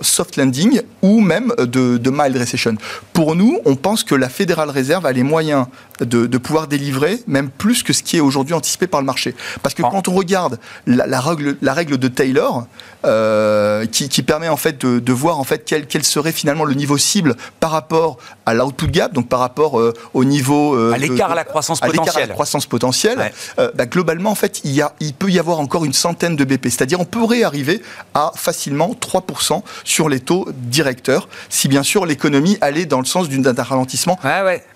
soft 0.02 0.36
landing 0.36 0.67
ou 1.02 1.20
même 1.20 1.52
de, 1.58 1.96
de, 1.96 2.10
mild 2.10 2.36
recession. 2.36 2.74
Pour 3.12 3.34
nous, 3.34 3.58
on 3.64 3.76
pense 3.76 4.04
que 4.04 4.14
la 4.14 4.28
Fédérale 4.28 4.70
Réserve 4.70 5.06
a 5.06 5.12
les 5.12 5.22
moyens 5.22 5.66
de, 6.00 6.26
de 6.26 6.38
pouvoir 6.38 6.68
délivrer 6.68 7.20
même 7.26 7.50
plus 7.50 7.82
que 7.82 7.92
ce 7.92 8.02
qui 8.02 8.16
est 8.16 8.20
aujourd'hui 8.20 8.54
anticipé 8.54 8.86
par 8.86 9.00
le 9.00 9.06
marché. 9.06 9.34
Parce 9.62 9.74
que 9.74 9.82
ah. 9.84 9.88
quand 9.90 10.08
on 10.08 10.14
regarde 10.14 10.58
la, 10.86 11.06
la, 11.06 11.20
règle, 11.20 11.56
la 11.62 11.74
règle 11.74 11.98
de 11.98 12.08
Taylor, 12.08 12.66
euh, 13.04 13.86
qui, 13.86 14.08
qui, 14.08 14.22
permet 14.22 14.48
en 14.48 14.56
fait 14.56 14.80
de, 14.80 14.98
de 14.98 15.12
voir 15.12 15.38
en 15.38 15.44
fait 15.44 15.62
quel, 15.64 15.86
quel, 15.86 16.04
serait 16.04 16.32
finalement 16.32 16.64
le 16.64 16.74
niveau 16.74 16.98
cible 16.98 17.36
par 17.60 17.70
rapport 17.70 18.18
à 18.46 18.54
l'output 18.54 18.88
gap, 18.88 19.12
donc 19.12 19.28
par 19.28 19.40
rapport 19.40 19.78
euh, 19.78 19.92
au 20.14 20.24
niveau 20.24 20.74
euh, 20.74 20.92
à 20.92 20.98
l'écart 20.98 21.30
à 21.30 21.34
la 21.34 21.44
croissance 21.44 21.80
potentielle. 21.80 22.24
À 22.24 22.26
la 22.26 22.32
croissance 22.34 22.66
potentielle. 22.66 23.32
Bah, 23.56 23.86
globalement, 23.86 24.30
en 24.30 24.34
fait, 24.34 24.60
il, 24.64 24.72
y 24.72 24.82
a, 24.82 24.94
il 25.00 25.14
peut 25.14 25.30
y 25.30 25.38
avoir 25.38 25.60
encore 25.60 25.84
une 25.84 25.92
centaine 25.92 26.36
de 26.36 26.44
BP. 26.44 26.64
C'est-à-dire, 26.64 27.00
on 27.00 27.04
pourrait 27.04 27.42
arriver 27.42 27.82
à 28.14 28.32
facilement 28.34 28.94
3% 29.00 29.62
sur 29.84 30.08
les 30.08 30.20
taux 30.20 30.48
directeurs 30.52 31.28
si 31.48 31.68
bien 31.68 31.82
sûr 31.82 32.06
l'économie 32.06 32.58
allait 32.60 32.86
dans 32.86 32.98
le 32.98 33.04
sens 33.04 33.28
d'un 33.28 33.62
ralentissement 33.62 34.18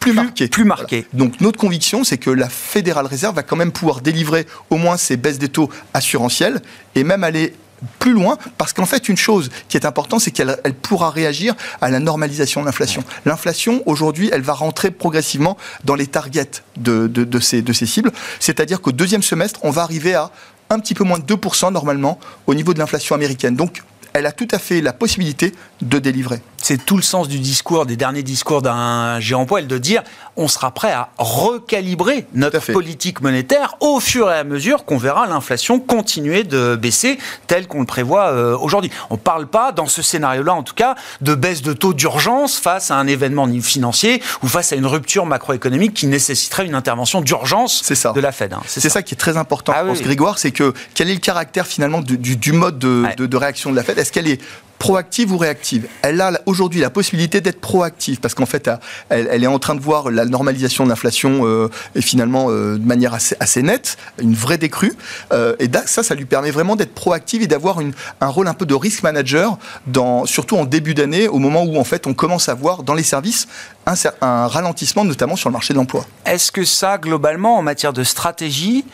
plus, 0.00 0.12
marqué. 0.12 0.48
Plus 0.48 0.64
marqué. 0.64 1.06
Donc 1.12 1.40
notre 1.40 1.58
conviction, 1.58 2.04
c'est 2.04 2.18
que 2.18 2.30
la 2.30 2.48
Fédérale 2.48 3.06
Réserve 3.06 3.34
va 3.34 3.42
quand 3.42 3.56
même 3.56 3.72
pouvoir 3.72 4.00
délivrer 4.00 4.46
au 4.70 4.76
moins 4.76 4.96
ces 4.96 5.16
baisses 5.16 5.38
des 5.38 5.48
taux 5.48 5.68
assurantiels 5.94 6.60
et 6.94 7.04
même 7.04 7.24
aller 7.24 7.54
plus 7.98 8.12
loin, 8.12 8.38
parce 8.58 8.72
qu'en 8.72 8.86
fait, 8.86 9.08
une 9.08 9.16
chose 9.16 9.50
qui 9.68 9.76
est 9.76 9.84
importante, 9.84 10.20
c'est 10.20 10.30
qu'elle 10.30 10.56
pourra 10.82 11.10
réagir 11.10 11.54
à 11.80 11.90
la 11.90 11.98
normalisation 11.98 12.60
de 12.60 12.66
l'inflation. 12.66 13.02
L'inflation, 13.26 13.82
aujourd'hui, 13.86 14.30
elle 14.32 14.42
va 14.42 14.52
rentrer 14.52 14.90
progressivement 14.90 15.56
dans 15.84 15.94
les 15.94 16.06
targets 16.06 16.62
de, 16.76 17.06
de, 17.08 17.40
ces, 17.40 17.62
de 17.62 17.72
ces 17.72 17.86
cibles, 17.86 18.12
c'est-à-dire 18.38 18.80
qu'au 18.80 18.92
deuxième 18.92 19.22
semestre, 19.22 19.60
on 19.62 19.70
va 19.70 19.82
arriver 19.82 20.14
à 20.14 20.30
un 20.70 20.78
petit 20.78 20.94
peu 20.94 21.04
moins 21.04 21.18
de 21.18 21.24
2% 21.24 21.72
normalement 21.72 22.18
au 22.46 22.54
niveau 22.54 22.72
de 22.72 22.78
l'inflation 22.78 23.14
américaine. 23.14 23.56
Donc, 23.56 23.82
elle 24.14 24.26
a 24.26 24.32
tout 24.32 24.48
à 24.50 24.58
fait 24.58 24.80
la 24.80 24.92
possibilité 24.92 25.52
de 25.80 25.98
délivrer. 25.98 26.42
C'est 26.58 26.84
tout 26.84 26.96
le 26.96 27.02
sens 27.02 27.28
du 27.28 27.38
discours, 27.38 27.86
des 27.86 27.96
derniers 27.96 28.22
discours 28.22 28.62
d'un 28.62 29.20
géant 29.20 29.46
poil, 29.46 29.66
de 29.66 29.78
dire 29.78 30.02
on 30.36 30.48
sera 30.48 30.70
prêt 30.70 30.92
à 30.92 31.10
recalibrer 31.18 32.26
notre 32.34 32.72
politique 32.72 33.20
monétaire 33.20 33.76
au 33.80 34.00
fur 34.00 34.30
et 34.30 34.34
à 34.34 34.44
mesure 34.44 34.84
qu'on 34.84 34.96
verra 34.96 35.26
l'inflation 35.26 35.78
continuer 35.78 36.44
de 36.44 36.76
baisser 36.76 37.18
tel 37.46 37.66
qu'on 37.66 37.80
le 37.80 37.86
prévoit 37.86 38.28
euh, 38.28 38.56
aujourd'hui. 38.56 38.90
On 39.10 39.14
ne 39.14 39.20
parle 39.20 39.46
pas, 39.46 39.72
dans 39.72 39.86
ce 39.86 40.02
scénario-là 40.02 40.54
en 40.54 40.62
tout 40.62 40.74
cas, 40.74 40.94
de 41.20 41.34
baisse 41.34 41.62
de 41.62 41.72
taux 41.72 41.92
d'urgence 41.92 42.58
face 42.58 42.90
à 42.90 42.96
un 42.96 43.06
événement 43.06 43.48
financier 43.60 44.22
ou 44.42 44.48
face 44.48 44.72
à 44.72 44.76
une 44.76 44.86
rupture 44.86 45.26
macroéconomique 45.26 45.94
qui 45.94 46.06
nécessiterait 46.06 46.66
une 46.66 46.74
intervention 46.74 47.20
d'urgence 47.20 47.82
de 48.14 48.20
la 48.20 48.32
Fed. 48.32 48.52
Hein. 48.52 48.62
C'est 48.66 48.88
ça. 48.88 49.02
qui 49.02 49.14
est 49.14 49.18
très 49.18 49.36
important, 49.36 49.72
ah, 49.76 49.84
Grégoire, 50.02 50.38
c'est 50.38 50.50
que 50.50 50.72
quel 50.94 51.10
est 51.10 51.14
le 51.14 51.20
caractère 51.20 51.66
finalement 51.66 52.00
du, 52.00 52.52
mode 52.52 52.78
de 52.78 53.36
réaction 53.36 53.70
de 53.70 53.76
la 53.76 53.82
Fed? 53.82 53.98
Est-ce 53.98 54.12
qu'elle 54.12 54.28
est 54.28 54.40
proactive 54.82 55.32
ou 55.32 55.38
réactive? 55.38 55.86
Elle 56.02 56.20
a 56.20 56.32
aujourd'hui 56.46 56.80
la 56.80 56.90
possibilité 56.90 57.40
d'être 57.40 57.60
proactive 57.60 58.18
parce 58.18 58.34
qu'en 58.34 58.46
fait, 58.46 58.68
elle, 59.10 59.44
est 59.44 59.46
en 59.46 59.60
train 59.60 59.76
de 59.76 59.80
voir 59.80 60.10
la 60.10 60.21
normalisation 60.24 60.84
de 60.84 60.88
l'inflation 60.88 61.40
euh, 61.44 61.68
et 61.94 62.02
finalement 62.02 62.46
euh, 62.48 62.78
de 62.78 62.86
manière 62.86 63.14
assez, 63.14 63.62
nette, 63.62 63.96
une 64.18 64.34
vraie 64.34 64.58
décrue. 64.58 64.94
Euh, 65.32 65.54
et 65.58 65.70
ça, 65.86 66.02
ça 66.02 66.14
lui 66.14 66.24
permet 66.24 66.50
vraiment 66.50 66.76
d'être 66.76 66.94
proactive 66.94 67.42
et 67.42 67.46
d'avoir 67.46 67.78
un 68.20 68.28
rôle 68.28 68.48
un 68.48 68.54
peu 68.54 68.66
de 68.66 68.74
risk 68.74 69.02
manager, 69.02 69.58
dans, 69.86 70.26
surtout 70.26 70.56
en 70.56 70.64
début 70.64 70.94
d'année, 70.94 71.28
au 71.28 71.38
moment 71.38 71.62
où 71.62 71.78
en 71.78 71.84
fait 71.84 72.06
on 72.06 72.14
commence 72.14 72.48
à 72.48 72.54
voir 72.54 72.82
dans 72.82 72.94
les 72.94 73.02
services 73.02 73.48
un, 73.86 74.46
ralentissement, 74.46 75.04
notamment 75.04 75.36
sur 75.36 75.48
le 75.48 75.52
marché 75.52 75.74
de 75.74 75.78
l'emploi. 75.78 76.04
Est-ce 76.24 76.52
que 76.52 76.64
ça, 76.64 76.98
globalement, 76.98 77.58
en 77.58 77.62
matière 77.62 77.92
de 77.92 78.04
stratégie, 78.04 78.84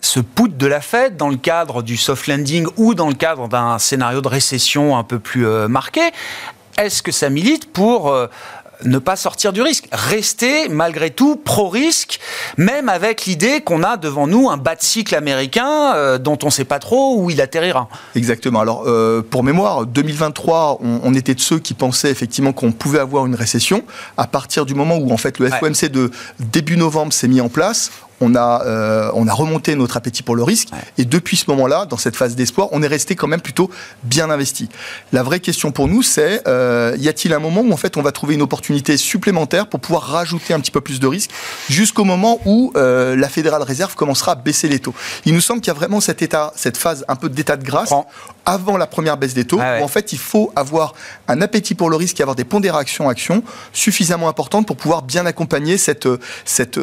ce 0.00 0.20
put 0.20 0.48
de 0.48 0.66
la 0.66 0.80
Fed 0.80 1.16
dans 1.16 1.28
le 1.28 1.36
cadre 1.36 1.82
du 1.82 1.96
soft 1.96 2.26
landing 2.26 2.66
ou 2.76 2.94
dans 2.94 3.08
le 3.08 3.14
cadre 3.14 3.48
d'un 3.48 3.78
scénario 3.78 4.20
de 4.20 4.28
récession 4.28 4.96
un 4.96 5.04
peu 5.04 5.18
plus 5.18 5.46
euh, 5.46 5.68
marqué, 5.68 6.02
est-ce 6.78 7.02
que 7.02 7.12
ça 7.12 7.30
milite 7.30 7.72
pour 7.72 8.14
ne 8.84 8.98
pas 8.98 9.16
sortir 9.16 9.52
du 9.52 9.62
risque, 9.62 9.88
rester 9.92 10.68
malgré 10.68 11.10
tout 11.10 11.36
pro-risque, 11.36 12.20
même 12.56 12.88
avec 12.88 13.26
l'idée 13.26 13.60
qu'on 13.60 13.82
a 13.82 13.96
devant 13.96 14.26
nous 14.26 14.50
un 14.50 14.56
bas 14.56 14.74
de 14.74 14.82
cycle 14.82 15.14
américain 15.14 15.94
euh, 15.94 16.18
dont 16.18 16.38
on 16.42 16.46
ne 16.46 16.50
sait 16.50 16.64
pas 16.64 16.78
trop 16.78 17.16
où 17.18 17.30
il 17.30 17.40
atterrira. 17.40 17.88
Exactement. 18.14 18.60
Alors, 18.60 18.84
pour 19.30 19.44
mémoire, 19.44 19.86
2023, 19.86 20.78
on, 20.80 21.14
était 21.14 21.34
de 21.34 21.40
ceux 21.40 21.58
qui 21.58 21.74
pensaient 21.74 22.10
effectivement 22.10 22.52
qu'on 22.52 22.72
pouvait 22.72 22.98
avoir 22.98 23.26
une 23.26 23.34
récession. 23.34 23.84
À 24.16 24.26
partir 24.26 24.66
du 24.66 24.74
moment 24.74 24.96
où 24.96 25.12
en 25.12 25.16
fait 25.16 25.38
le 25.38 25.50
FOMC 25.50 25.88
de 25.90 26.10
début 26.38 26.76
novembre 26.76 27.12
s'est 27.12 27.28
mis 27.28 27.40
en 27.40 27.48
place, 27.48 27.90
on 28.20 28.34
a, 28.34 28.62
euh, 28.64 29.10
on 29.14 29.28
a 29.28 29.32
remonté 29.32 29.74
notre 29.74 29.96
appétit 29.96 30.22
pour 30.22 30.36
le 30.36 30.42
risque. 30.42 30.68
Et 30.98 31.04
depuis 31.04 31.36
ce 31.36 31.50
moment-là, 31.50 31.86
dans 31.86 31.96
cette 31.96 32.16
phase 32.16 32.34
d'espoir, 32.34 32.68
on 32.72 32.82
est 32.82 32.86
resté 32.86 33.14
quand 33.14 33.26
même 33.26 33.40
plutôt 33.40 33.70
bien 34.02 34.30
investi. 34.30 34.68
La 35.12 35.22
vraie 35.22 35.40
question 35.40 35.72
pour 35.72 35.88
nous, 35.88 36.02
c'est 36.02 36.42
euh, 36.46 36.96
y 36.98 37.08
a-t-il 37.08 37.32
un 37.34 37.38
moment 37.38 37.60
où 37.60 37.72
en 37.72 37.76
fait 37.76 37.96
on 37.96 38.02
va 38.02 38.12
trouver 38.12 38.34
une 38.34 38.42
opportunité 38.42 38.96
supplémentaire 38.96 39.68
pour 39.68 39.80
pouvoir 39.80 40.02
rajouter 40.02 40.54
un 40.54 40.60
petit 40.60 40.70
peu 40.70 40.80
plus 40.80 41.00
de 41.00 41.06
risque 41.06 41.30
jusqu'au 41.68 42.04
moment 42.04 42.40
où 42.44 42.72
euh, 42.76 43.16
la 43.16 43.28
Fédérale 43.28 43.62
Réserve 43.62 43.94
commencera 43.94 44.32
à 44.32 44.34
baisser 44.34 44.68
les 44.68 44.78
taux? 44.78 44.94
Il 45.24 45.34
nous 45.34 45.40
semble 45.40 45.60
qu'il 45.60 45.72
y 45.72 45.76
a 45.76 45.78
vraiment 45.78 46.00
cet 46.00 46.22
état, 46.22 46.52
cette 46.56 46.76
phase 46.76 47.04
un 47.08 47.16
peu 47.16 47.28
d'état 47.28 47.56
de 47.56 47.64
grâce 47.64 47.92
avant 48.46 48.76
la 48.76 48.86
première 48.86 49.16
baisse 49.16 49.34
des 49.34 49.44
taux, 49.44 49.58
où 49.58 49.84
en 49.84 49.88
fait 49.88 50.12
il 50.12 50.18
faut 50.18 50.52
avoir 50.56 50.94
un 51.28 51.42
appétit 51.42 51.74
pour 51.74 51.90
le 51.90 51.96
risque 51.96 52.18
et 52.20 52.22
avoir 52.22 52.36
des 52.36 52.44
pondérations 52.44 53.08
actions 53.08 53.42
suffisamment 53.72 54.28
importantes 54.28 54.66
pour 54.66 54.76
pouvoir 54.76 55.02
bien 55.02 55.26
accompagner 55.26 55.76
cette, 55.76 56.08
cette 56.44 56.78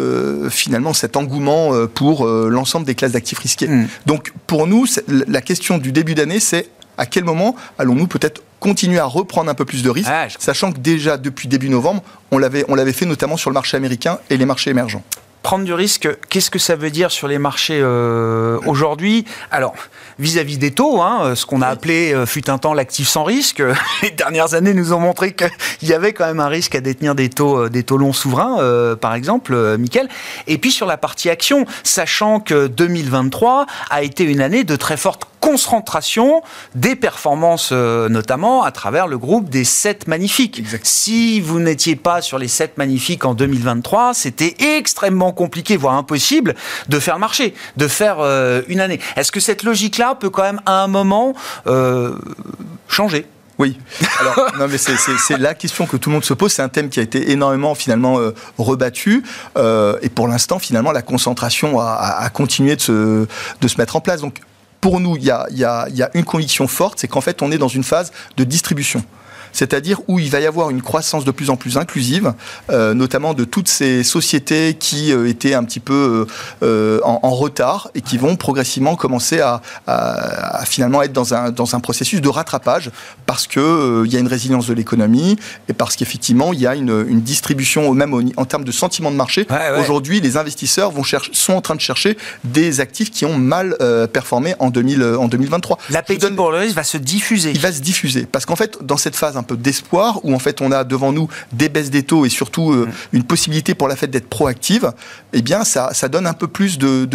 finalement 0.49 0.93
cette 0.93 1.17
engouement 1.17 1.73
euh, 1.73 1.87
pour 1.87 2.25
euh, 2.25 2.49
l'ensemble 2.49 2.85
des 2.85 2.95
classes 2.95 3.13
d'actifs 3.13 3.39
risqués. 3.39 3.67
Hmm. 3.67 3.87
Donc 4.05 4.33
pour 4.47 4.67
nous, 4.67 4.85
la 5.07 5.41
question 5.41 5.77
du 5.77 5.91
début 5.91 6.15
d'année, 6.15 6.39
c'est 6.39 6.69
à 6.97 7.05
quel 7.05 7.23
moment 7.23 7.55
allons-nous 7.79 8.07
peut-être 8.07 8.43
continuer 8.59 8.99
à 8.99 9.05
reprendre 9.05 9.49
un 9.49 9.55
peu 9.55 9.65
plus 9.65 9.83
de 9.83 9.89
risques, 9.89 10.09
ah, 10.09 10.27
sachant 10.39 10.71
que 10.71 10.79
déjà 10.79 11.17
depuis 11.17 11.49
début 11.49 11.69
novembre, 11.69 12.01
on 12.31 12.37
l'avait, 12.37 12.63
on 12.69 12.75
l'avait 12.75 12.93
fait 12.93 13.05
notamment 13.05 13.35
sur 13.35 13.49
le 13.49 13.53
marché 13.55 13.75
américain 13.75 14.19
et 14.29 14.37
les 14.37 14.45
marchés 14.45 14.69
émergents 14.69 15.03
prendre 15.43 15.65
du 15.65 15.73
risque, 15.73 16.09
qu'est-ce 16.29 16.49
que 16.49 16.57
ça 16.57 16.75
veut 16.75 16.89
dire 16.89 17.11
sur 17.11 17.27
les 17.27 17.37
marchés 17.37 17.79
euh, 17.81 18.59
aujourd'hui? 18.65 19.25
Alors, 19.51 19.75
vis-à-vis 20.17 20.57
des 20.57 20.71
taux, 20.71 21.01
hein, 21.01 21.35
ce 21.35 21.45
qu'on 21.45 21.61
a 21.61 21.67
appelé 21.67 22.15
fut 22.25 22.49
un 22.49 22.57
temps 22.57 22.73
l'actif 22.73 23.07
sans 23.07 23.23
risque, 23.23 23.61
les 24.01 24.11
dernières 24.11 24.55
années 24.55 24.73
nous 24.73 24.93
ont 24.93 24.99
montré 24.99 25.33
qu'il 25.33 25.89
y 25.89 25.93
avait 25.93 26.13
quand 26.13 26.25
même 26.25 26.39
un 26.39 26.47
risque 26.47 26.73
à 26.73 26.81
détenir 26.81 27.13
des 27.13 27.29
taux, 27.29 27.69
des 27.69 27.83
taux 27.83 27.97
longs 27.97 28.13
souverains, 28.13 28.95
par 28.95 29.13
exemple, 29.13 29.77
Mickaël. 29.77 30.07
Et 30.47 30.57
puis 30.57 30.71
sur 30.71 30.87
la 30.87 30.97
partie 30.97 31.29
action, 31.29 31.65
sachant 31.83 32.39
que 32.39 32.67
2023 32.67 33.65
a 33.89 34.01
été 34.01 34.23
une 34.23 34.41
année 34.41 34.63
de 34.63 34.75
très 34.75 34.97
forte 34.97 35.27
concentration 35.43 36.41
des 36.73 36.95
performances, 36.95 37.71
euh, 37.73 38.07
notamment 38.07 38.63
à 38.63 38.71
travers 38.71 39.07
le 39.07 39.17
groupe 39.17 39.49
des 39.49 39.65
7 39.65 40.07
magnifiques. 40.07 40.63
Si 40.83 41.41
vous 41.41 41.59
n'étiez 41.59 41.97
pas 41.97 42.21
sur 42.21 42.39
les 42.39 42.47
7 42.47 42.77
magnifiques 42.77 43.25
en 43.25 43.33
2023, 43.33 44.13
c'était 44.13 44.55
extrêmement 44.77 45.32
compliqué, 45.33 45.77
voire 45.77 45.95
impossible, 45.95 46.55
de 46.89 46.99
faire 46.99 47.19
marcher, 47.19 47.53
de 47.77 47.87
faire 47.87 48.17
euh, 48.19 48.61
une 48.67 48.79
année. 48.79 48.99
Est-ce 49.15 49.31
que 49.31 49.39
cette 49.39 49.63
logique-là 49.63 50.15
peut 50.15 50.29
quand 50.29 50.43
même, 50.43 50.61
à 50.65 50.83
un 50.83 50.87
moment, 50.87 51.33
euh, 51.67 52.15
changer? 52.87 53.25
Oui. 53.59 53.77
Alors, 54.19 54.35
non, 54.59 54.67
mais 54.67 54.77
c'est 54.77 55.37
la 55.37 55.53
question 55.53 55.85
que 55.85 55.97
tout 55.97 56.09
le 56.09 56.15
monde 56.15 56.25
se 56.25 56.33
pose. 56.33 56.51
C'est 56.51 56.63
un 56.63 56.69
thème 56.69 56.89
qui 56.89 56.99
a 56.99 57.03
été 57.03 57.31
énormément 57.31 57.75
finalement 57.75 58.19
rebattu. 58.57 59.23
et 59.55 60.09
pour 60.09 60.27
l'instant, 60.27 60.57
finalement, 60.57 60.91
la 60.91 61.03
concentration 61.03 61.79
a, 61.79 62.17
a, 62.19 62.29
continué 62.29 62.75
de 62.75 62.81
se, 62.81 63.27
de 63.61 63.67
se 63.67 63.77
mettre 63.77 63.95
en 63.95 64.01
place. 64.01 64.21
Donc, 64.21 64.39
pour 64.83 64.99
nous, 64.99 65.15
il 65.15 65.23
y 65.23 65.31
a, 65.31 66.09
une 66.13 66.25
conviction 66.25 66.67
forte, 66.67 66.99
c'est 66.99 67.07
qu'en 67.07 67.21
fait, 67.21 67.41
on 67.41 67.53
est 67.53 67.57
dans 67.57 67.69
une 67.69 67.85
phase 67.85 68.11
de 68.35 68.43
distribution 68.43 69.01
c'est-à-dire 69.53 70.01
où 70.07 70.19
il 70.19 70.29
va 70.29 70.41
y 70.41 70.45
avoir 70.45 70.69
une 70.69 70.81
croissance 70.81 71.23
de 71.23 71.31
plus 71.31 71.49
en 71.49 71.55
plus 71.55 71.77
inclusive, 71.77 72.33
euh, 72.69 72.93
notamment 72.93 73.33
de 73.33 73.45
toutes 73.45 73.69
ces 73.69 74.03
sociétés 74.03 74.75
qui 74.77 75.13
euh, 75.13 75.29
étaient 75.29 75.53
un 75.53 75.63
petit 75.63 75.79
peu 75.79 76.27
euh, 76.63 76.99
en, 77.03 77.33
retard 77.33 77.89
et 77.95 78.01
qui 78.01 78.17
vont 78.17 78.35
progressivement 78.35 78.95
commencer 78.95 79.39
à, 79.39 79.61
finalement 80.65 81.01
être 81.01 81.13
dans 81.13 81.33
un, 81.33 81.51
dans 81.51 81.75
un 81.75 81.79
processus 81.79 82.21
de 82.21 82.29
rattrapage 82.29 82.91
parce 83.25 83.47
qu'il 83.47 83.61
il 84.05 84.13
y 84.13 84.17
a 84.17 84.19
une 84.19 84.27
résilience 84.27 84.67
de 84.67 84.73
l'économie 84.73 85.37
et 85.67 85.73
parce 85.73 85.95
qu'effectivement 85.95 86.53
il 86.53 86.59
y 86.59 86.67
a 86.67 86.75
une, 86.75 87.05
une 87.07 87.21
distribution, 87.21 87.93
même 87.93 88.13
en 88.37 88.45
termes 88.45 88.63
de 88.63 88.71
sentiment 88.71 89.11
de 89.11 89.15
marché. 89.15 89.47
Aujourd'hui, 89.79 90.19
les 90.19 90.37
investisseurs 90.37 90.91
vont 90.91 91.03
chercher, 91.03 91.31
sont 91.33 91.53
en 91.53 91.61
train 91.61 91.75
de 91.75 91.81
chercher 91.81 92.17
des 92.43 92.79
actifs 92.79 93.11
qui 93.11 93.25
ont 93.25 93.37
mal 93.37 93.77
performé 94.11 94.55
en, 94.59 94.69
2000, 94.69 95.03
en 95.03 95.27
2023. 95.27 95.77
L'appétit 95.89 96.31
pour 96.31 96.51
le 96.51 96.59
risque 96.59 96.75
va 96.75 96.83
se 96.83 96.97
diffuser. 96.97 97.51
Il 97.51 97.59
va 97.59 97.71
se 97.71 97.81
diffuser 97.81 98.25
parce 98.25 98.45
qu'en 98.45 98.55
fait, 98.55 98.77
dans 98.81 98.97
cette 98.97 99.15
phase 99.15 99.37
un 99.43 99.45
peu 99.45 99.57
d'espoir, 99.57 100.23
où 100.23 100.33
en 100.33 100.39
fait 100.39 100.61
on 100.61 100.71
a 100.71 100.85
devant 100.85 101.11
nous 101.11 101.27
des 101.51 101.67
baisses 101.67 101.89
des 101.89 102.03
taux 102.03 102.25
et 102.25 102.29
surtout 102.29 102.71
euh, 102.71 102.85
mm. 102.85 103.17
une 103.17 103.23
possibilité 103.23 103.75
pour 103.75 103.89
la 103.89 103.95
Fed 103.95 104.09
d'être 104.09 104.29
proactive, 104.29 104.93
eh 105.33 105.41
bien 105.41 105.65
ça, 105.65 105.89
ça 105.93 106.07
donne 106.07 106.25
un 106.25 106.33
peu 106.33 106.47
plus 106.47 106.77
de, 106.77 107.05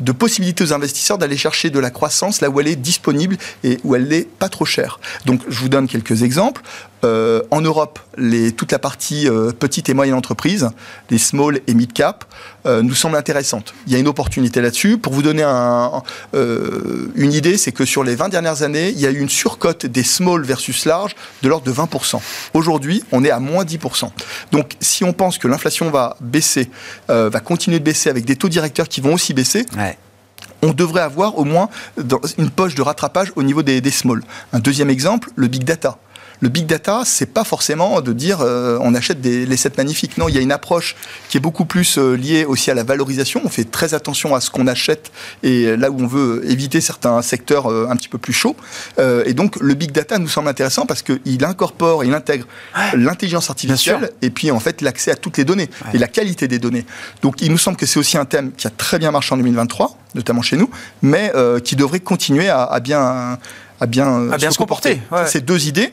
de, 0.00 0.12
possibilités 0.12 0.62
aux 0.62 0.72
investisseurs 0.72 1.18
d'aller 1.18 1.36
chercher 1.36 1.70
de 1.70 1.80
la 1.80 1.90
croissance 1.90 2.40
là 2.40 2.48
où 2.48 2.60
elle 2.60 2.68
est 2.68 2.76
disponible 2.76 3.36
et 3.64 3.78
où 3.82 3.96
elle 3.96 4.06
n'est 4.06 4.22
pas 4.22 4.48
trop 4.48 4.64
chère. 4.64 5.00
Donc 5.26 5.40
je 5.48 5.58
vous 5.58 5.68
donne 5.68 5.88
quelques 5.88 6.22
exemples. 6.22 6.62
Euh, 7.04 7.42
en 7.50 7.60
Europe, 7.60 7.98
les, 8.16 8.52
toute 8.52 8.72
la 8.72 8.78
partie 8.78 9.28
euh, 9.28 9.52
petite 9.52 9.88
et 9.88 9.94
moyenne 9.94 10.14
entreprise, 10.14 10.70
les 11.10 11.18
small 11.18 11.60
et 11.66 11.74
mid 11.74 11.92
cap, 11.92 12.24
euh, 12.66 12.82
nous 12.82 12.94
semble 12.94 13.16
intéressante. 13.16 13.74
Il 13.86 13.92
y 13.92 13.96
a 13.96 13.98
une 13.98 14.08
opportunité 14.08 14.62
là-dessus. 14.62 14.96
Pour 14.96 15.12
vous 15.12 15.22
donner 15.22 15.42
un, 15.42 16.02
une 16.32 17.32
idée, 17.32 17.58
c'est 17.58 17.72
que 17.72 17.84
sur 17.84 18.04
les 18.04 18.14
20 18.14 18.30
dernières 18.30 18.62
années, 18.62 18.88
il 18.88 18.98
y 18.98 19.06
a 19.06 19.10
eu 19.10 19.18
une 19.18 19.28
surcote 19.28 19.84
des 19.86 20.02
small 20.02 20.42
versus 20.42 20.86
large 20.86 21.14
de 21.42 21.48
l'ordre 21.48 21.66
de 21.66 21.72
20%. 21.72 22.20
Aujourd'hui, 22.54 23.04
on 23.12 23.22
est 23.22 23.30
à 23.30 23.40
moins 23.40 23.64
10%. 23.64 24.10
Donc, 24.52 24.72
si 24.80 25.04
on 25.04 25.12
pense 25.12 25.36
que 25.38 25.48
l'inflation 25.48 25.90
va 25.90 26.16
baisser, 26.20 26.70
va 27.08 27.40
continuer 27.40 27.78
de 27.78 27.84
baisser 27.84 28.08
avec 28.08 28.24
des 28.24 28.36
taux 28.36 28.48
directeurs 28.48 28.88
qui 28.88 29.00
vont 29.00 29.14
aussi 29.14 29.34
baisser, 29.34 29.66
on 30.62 30.72
devrait 30.72 31.02
avoir 31.02 31.38
au 31.38 31.44
moins 31.44 31.68
une 32.38 32.50
poche 32.50 32.74
de 32.74 32.82
rattrapage 32.82 33.32
au 33.36 33.42
niveau 33.42 33.62
des, 33.62 33.80
des 33.80 33.90
small. 33.90 34.22
Un 34.52 34.60
deuxième 34.60 34.90
exemple, 34.90 35.30
le 35.36 35.48
big 35.48 35.64
data. 35.64 35.98
Le 36.40 36.48
big 36.48 36.66
data, 36.66 37.02
c'est 37.04 37.26
pas 37.26 37.44
forcément 37.44 38.00
de 38.00 38.12
dire 38.12 38.40
euh, 38.40 38.78
on 38.80 38.94
achète 38.94 39.20
des, 39.20 39.46
les 39.46 39.56
7 39.56 39.76
magnifiques. 39.76 40.18
Non, 40.18 40.28
il 40.28 40.34
y 40.34 40.38
a 40.38 40.40
une 40.40 40.52
approche 40.52 40.96
qui 41.28 41.36
est 41.36 41.40
beaucoup 41.40 41.64
plus 41.64 41.98
euh, 41.98 42.16
liée 42.16 42.44
aussi 42.44 42.70
à 42.70 42.74
la 42.74 42.82
valorisation. 42.82 43.40
On 43.44 43.48
fait 43.48 43.64
très 43.64 43.94
attention 43.94 44.34
à 44.34 44.40
ce 44.40 44.50
qu'on 44.50 44.66
achète 44.66 45.10
et 45.42 45.76
là 45.76 45.90
où 45.90 46.00
on 46.00 46.06
veut 46.06 46.42
éviter 46.50 46.80
certains 46.80 47.22
secteurs 47.22 47.66
un 47.66 47.96
petit 47.96 48.08
peu 48.08 48.18
plus 48.18 48.32
chauds. 48.32 48.56
et 48.98 49.34
donc, 49.34 49.56
le 49.60 49.74
big 49.74 49.92
data 49.92 50.18
nous 50.18 50.28
semble 50.28 50.48
intéressant 50.48 50.86
parce 50.86 51.02
qu'il 51.02 51.44
incorpore, 51.44 52.04
il 52.04 52.14
intègre 52.14 52.46
l'intelligence 52.94 53.50
artificielle 53.50 54.10
et 54.22 54.30
puis 54.30 54.50
en 54.50 54.60
fait 54.60 54.80
l'accès 54.80 55.10
à 55.10 55.16
toutes 55.16 55.36
les 55.36 55.44
données 55.44 55.68
et 55.92 55.98
la 55.98 56.08
qualité 56.08 56.48
des 56.48 56.58
données. 56.58 56.84
Donc, 57.22 57.40
il 57.40 57.50
nous 57.50 57.58
semble 57.58 57.76
que 57.76 57.86
c'est 57.86 57.98
aussi 57.98 58.16
un 58.16 58.24
thème 58.24 58.52
qui 58.52 58.66
a 58.66 58.70
très 58.70 58.98
bien 58.98 59.10
marché 59.10 59.34
en 59.34 59.36
2023, 59.36 59.96
notamment 60.14 60.42
chez 60.42 60.56
nous, 60.56 60.70
mais 61.02 61.32
qui 61.64 61.76
devrait 61.76 62.00
continuer 62.00 62.48
à, 62.48 62.80
bien 62.80 63.38
à 63.80 63.86
bien, 63.86 64.30
à 64.30 64.36
bien 64.36 64.50
se, 64.50 64.58
comporter. 64.58 65.00
Ces 65.26 65.40
deux 65.40 65.66
idées. 65.66 65.92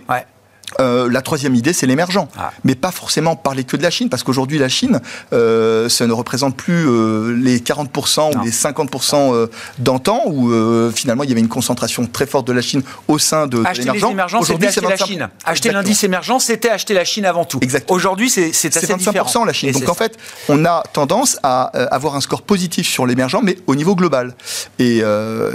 Euh, 0.80 1.10
la 1.10 1.22
troisième 1.22 1.56
idée, 1.56 1.74
c'est 1.74 1.88
l'émergent. 1.88 2.28
Ah. 2.38 2.51
Mais 2.63 2.75
pas 2.75 2.92
forcément 2.92 3.36
parler 3.36 3.63
que 3.63 3.78
de 3.78 3.84
la 3.84 3.90
Chine, 3.90 4.10
parce 4.10 4.24
qu'aujourd'hui, 4.24 4.58
la 4.58 4.70
Chine, 4.70 5.01
euh, 5.34 5.90
ça 5.90 6.08
ne 6.08 6.13
représente 6.13 6.56
plus 6.56 6.88
euh, 6.88 7.36
les 7.36 7.60
40% 7.60 8.38
ou 8.38 8.44
les 8.44 8.51
50% 8.51 9.50
d'antan, 9.80 10.22
où 10.25 10.51
finalement, 10.92 11.24
il 11.24 11.30
y 11.30 11.32
avait 11.32 11.42
une 11.42 11.48
concentration 11.48 12.06
très 12.06 12.25
forte 12.25 12.48
de 12.48 12.54
la 12.54 12.62
Chine 12.62 12.82
au 13.08 13.20
sein 13.20 13.48
de, 13.48 13.63
acheter 13.66 13.84
l'émergent. 13.84 14.08
les 14.08 14.12
émergents, 14.12 14.42
c'était 14.44 14.68
acheter 14.68 14.82
la 14.82 14.98
Chine. 14.98 15.30
Acheter 15.46 15.72
l'indice 15.72 16.04
émergent, 16.04 16.40
c'était 16.40 16.70
acheter 16.70 16.94
la 16.94 17.06
Chine 17.06 17.25
avant 17.25 17.46
tout. 17.46 17.60
Aujourd'hui, 17.88 18.30
c'est 18.30 18.50
assez 18.50 18.88
25% 18.88 19.46
la 19.46 19.54
Chine. 19.54 19.72
Donc 19.72 19.90
en 19.90 19.94
fait, 19.94 20.18
on 20.50 20.66
a 20.66 20.84
tendance 20.94 21.38
à 21.44 21.63
avoir 21.94 22.16
un 22.16 22.22
score 22.22 22.42
positif 22.42 22.88
sur 22.88 23.06
l'émergent, 23.06 23.42
mais 23.44 23.58
au 23.68 23.75
niveau 23.75 23.96
global. 23.96 24.36
Et 24.80 24.98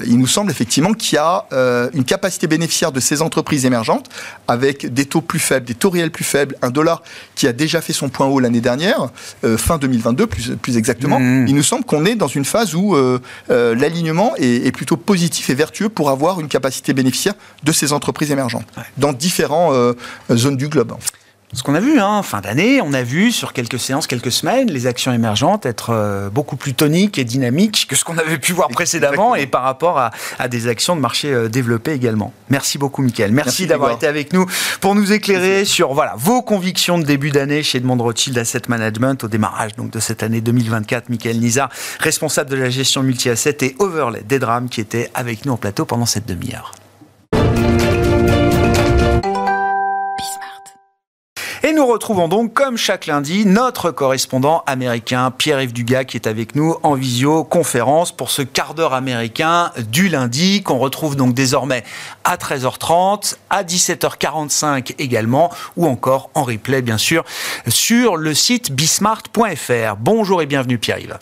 il 0.06 0.18
nous 0.18 0.26
semble 0.26 0.50
effectivement 0.50 0.92
qu'il 0.92 1.16
y 1.16 1.18
a 1.18 1.46
une 1.92 2.04
capacité 2.04 2.46
bénéficiaire 2.46 2.92
de 2.92 3.00
ces 3.00 3.22
entreprises 3.22 3.64
émergentes 3.64 4.08
avec 4.48 4.92
des 4.92 5.05
taux 5.06 5.20
plus 5.20 5.38
faibles, 5.38 5.66
des 5.66 5.74
taux 5.74 5.90
réels 5.90 6.10
plus 6.10 6.24
faibles, 6.24 6.56
un 6.62 6.70
dollar 6.70 7.02
qui 7.34 7.46
a 7.46 7.52
déjà 7.52 7.80
fait 7.80 7.92
son 7.92 8.08
point 8.08 8.26
haut 8.26 8.40
l'année 8.40 8.60
dernière, 8.60 9.08
euh, 9.44 9.56
fin 9.56 9.78
2022 9.78 10.26
plus, 10.26 10.56
plus 10.56 10.76
exactement, 10.76 11.18
mmh. 11.18 11.46
il 11.48 11.54
nous 11.54 11.62
semble 11.62 11.84
qu'on 11.84 12.04
est 12.04 12.14
dans 12.14 12.28
une 12.28 12.44
phase 12.44 12.74
où 12.74 12.94
euh, 12.94 13.18
euh, 13.50 13.74
l'alignement 13.74 14.34
est, 14.36 14.74
plutôt 14.76 14.96
positif 14.96 15.48
et 15.48 15.54
vertueux 15.54 15.88
pour 15.88 16.10
avoir 16.10 16.40
une 16.40 16.48
capacité 16.48 16.92
bénéficiaire 16.92 17.34
de 17.62 17.72
ces 17.72 17.92
entreprises 17.92 18.30
émergentes 18.30 18.66
dans 18.98 19.12
différentes 19.12 19.96
zones 20.30 20.56
du 20.56 20.68
globe. 20.68 20.92
Ce 21.56 21.62
qu'on 21.62 21.74
a 21.74 21.80
vu, 21.80 21.98
hein, 21.98 22.22
fin 22.22 22.42
d'année, 22.42 22.82
on 22.82 22.92
a 22.92 23.02
vu 23.02 23.32
sur 23.32 23.54
quelques 23.54 23.78
séances, 23.78 24.06
quelques 24.06 24.30
semaines, 24.30 24.70
les 24.70 24.86
actions 24.86 25.10
émergentes 25.14 25.64
être 25.64 25.88
euh, 25.88 26.28
beaucoup 26.28 26.56
plus 26.56 26.74
toniques 26.74 27.16
et 27.16 27.24
dynamiques 27.24 27.86
que 27.88 27.96
ce 27.96 28.04
qu'on 28.04 28.18
avait 28.18 28.36
pu 28.36 28.52
voir 28.52 28.68
précédemment 28.68 29.34
et 29.34 29.46
par 29.46 29.62
rapport 29.62 29.98
à, 29.98 30.48
des 30.48 30.68
actions 30.68 30.96
de 30.96 31.00
marché 31.00 31.32
euh, 31.32 31.48
développées 31.48 31.92
également. 31.92 32.34
Merci 32.50 32.76
beaucoup, 32.76 33.00
Mickaël. 33.00 33.32
Merci, 33.32 33.66
d'avoir 33.66 33.92
été 33.92 34.06
avec 34.06 34.34
nous 34.34 34.44
pour 34.82 34.94
nous 34.94 35.12
éclairer 35.12 35.64
sur 35.64 35.94
voilà, 35.94 36.12
vos 36.18 36.42
convictions 36.42 36.98
de 36.98 37.04
début 37.04 37.30
d'année 37.30 37.62
chez 37.62 37.78
Edmond 37.78 37.96
Rothschild 37.96 38.36
Asset 38.36 38.62
Management 38.68 39.24
au 39.24 39.28
démarrage 39.28 39.74
donc, 39.76 39.90
de 39.90 39.98
cette 39.98 40.22
année 40.22 40.42
2024. 40.42 41.08
Mickaël 41.08 41.40
Nizar, 41.40 41.70
responsable 42.00 42.50
de 42.50 42.56
la 42.56 42.68
gestion 42.68 43.02
multi-asset 43.02 43.56
et 43.62 43.76
overlay 43.78 44.22
des 44.28 44.38
drames 44.38 44.68
qui 44.68 44.82
était 44.82 45.10
avec 45.14 45.46
nous 45.46 45.54
en 45.54 45.56
plateau 45.56 45.86
pendant 45.86 46.04
cette 46.04 46.26
demi-heure. 46.26 46.74
Et 51.66 51.72
nous 51.72 51.84
retrouvons 51.84 52.28
donc, 52.28 52.54
comme 52.54 52.76
chaque 52.76 53.06
lundi, 53.06 53.44
notre 53.44 53.90
correspondant 53.90 54.62
américain, 54.68 55.32
Pierre-Yves 55.36 55.72
Dugas, 55.72 56.04
qui 56.04 56.16
est 56.16 56.28
avec 56.28 56.54
nous 56.54 56.76
en 56.84 56.94
visioconférence 56.94 58.12
pour 58.12 58.30
ce 58.30 58.42
quart 58.42 58.74
d'heure 58.74 58.94
américain 58.94 59.72
du 59.90 60.08
lundi, 60.08 60.62
qu'on 60.62 60.78
retrouve 60.78 61.16
donc 61.16 61.34
désormais 61.34 61.82
à 62.22 62.36
13h30, 62.36 63.34
à 63.50 63.64
17h45 63.64 64.94
également, 65.00 65.50
ou 65.76 65.86
encore 65.86 66.30
en 66.34 66.44
replay, 66.44 66.82
bien 66.82 66.98
sûr, 66.98 67.24
sur 67.66 68.16
le 68.16 68.32
site 68.32 68.70
bismart.fr. 68.70 69.96
Bonjour 69.98 70.42
et 70.42 70.46
bienvenue, 70.46 70.78
Pierre-Yves. 70.78 71.18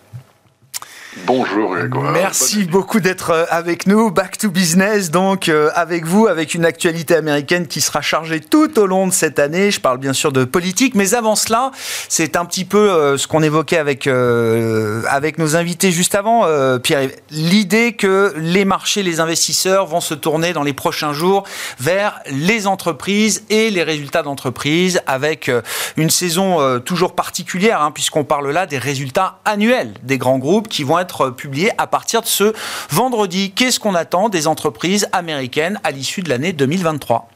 Bonjour 1.26 1.76
Grégoire. 1.76 2.10
Merci 2.10 2.64
beaucoup 2.64 2.98
d'être 2.98 3.30
euh, 3.30 3.44
avec 3.48 3.86
nous. 3.86 4.10
Back 4.10 4.36
to 4.36 4.50
business, 4.50 5.12
donc 5.12 5.48
euh, 5.48 5.70
avec 5.74 6.04
vous, 6.04 6.26
avec 6.26 6.54
une 6.54 6.64
actualité 6.64 7.14
américaine 7.14 7.68
qui 7.68 7.80
sera 7.80 8.02
chargée 8.02 8.40
tout 8.40 8.80
au 8.80 8.86
long 8.86 9.06
de 9.06 9.12
cette 9.12 9.38
année. 9.38 9.70
Je 9.70 9.80
parle 9.80 9.98
bien 9.98 10.12
sûr 10.12 10.32
de 10.32 10.44
politique, 10.44 10.96
mais 10.96 11.14
avant 11.14 11.36
cela, 11.36 11.70
c'est 12.08 12.36
un 12.36 12.44
petit 12.44 12.64
peu 12.64 12.90
euh, 12.90 13.16
ce 13.16 13.28
qu'on 13.28 13.44
évoquait 13.44 13.78
avec, 13.78 14.08
avec 14.08 15.38
nos 15.38 15.54
invités 15.54 15.92
juste 15.92 16.16
avant, 16.16 16.46
Pierre. 16.80 17.08
L'idée 17.30 17.92
que 17.92 18.34
les 18.36 18.64
marchés, 18.64 19.02
les 19.02 19.20
investisseurs 19.20 19.86
vont 19.86 20.00
se 20.00 20.14
tourner 20.14 20.52
dans 20.52 20.64
les 20.64 20.72
prochains 20.72 21.12
jours 21.12 21.44
vers 21.78 22.20
les 22.30 22.66
entreprises 22.66 23.44
et 23.50 23.70
les 23.70 23.82
résultats 23.82 24.22
d'entreprises 24.22 25.00
avec 25.06 25.50
une 25.96 26.10
saison 26.10 26.80
toujours 26.80 27.14
particulière, 27.14 27.82
hein, 27.82 27.92
puisqu'on 27.92 28.24
parle 28.24 28.50
là 28.50 28.66
des 28.66 28.78
résultats 28.78 29.38
annuels 29.44 29.94
des 30.02 30.18
grands 30.18 30.38
groupes 30.38 30.68
qui 30.68 30.82
vont 30.82 30.98
être 30.98 31.03
publié 31.36 31.70
à 31.78 31.86
partir 31.86 32.22
de 32.22 32.26
ce 32.26 32.52
vendredi. 32.90 33.52
Qu'est-ce 33.52 33.80
qu'on 33.80 33.94
attend 33.94 34.28
des 34.28 34.46
entreprises 34.46 35.08
américaines 35.12 35.80
à 35.84 35.90
l'issue 35.90 36.22
de 36.22 36.28
l'année 36.28 36.52
2023 36.52 37.28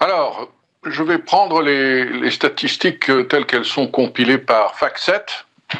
Alors, 0.00 0.48
je 0.84 1.02
vais 1.02 1.18
prendre 1.18 1.62
les, 1.62 2.30
statistiques 2.30 3.10
telles 3.28 3.46
qu'elles 3.46 3.64
sont 3.64 3.88
compilées 3.88 4.38
par 4.38 4.76
FactSet 4.76 5.24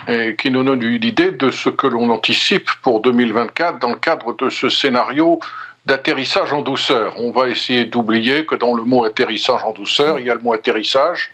et 0.06 0.36
qui 0.36 0.50
nous 0.50 0.62
donnent 0.62 0.82
une 0.82 1.04
idée 1.04 1.30
de 1.30 1.50
ce 1.50 1.70
que 1.70 1.86
l'on 1.86 2.10
anticipe 2.10 2.68
pour 2.82 3.00
2024 3.00 3.78
dans 3.78 3.90
le 3.90 3.96
cadre 3.96 4.36
de 4.36 4.50
ce 4.50 4.68
scénario 4.68 5.40
d'atterrissage 5.86 6.52
en 6.52 6.60
douceur. 6.60 7.14
On 7.18 7.30
va 7.30 7.48
essayer 7.48 7.86
d'oublier 7.86 8.44
que 8.44 8.54
dans 8.54 8.74
le 8.74 8.84
mot 8.84 9.04
atterrissage 9.04 9.64
en 9.64 9.72
douceur, 9.72 10.18
il 10.18 10.26
y 10.26 10.30
a 10.30 10.34
le 10.34 10.40
mot 10.40 10.52
atterrissage 10.52 11.32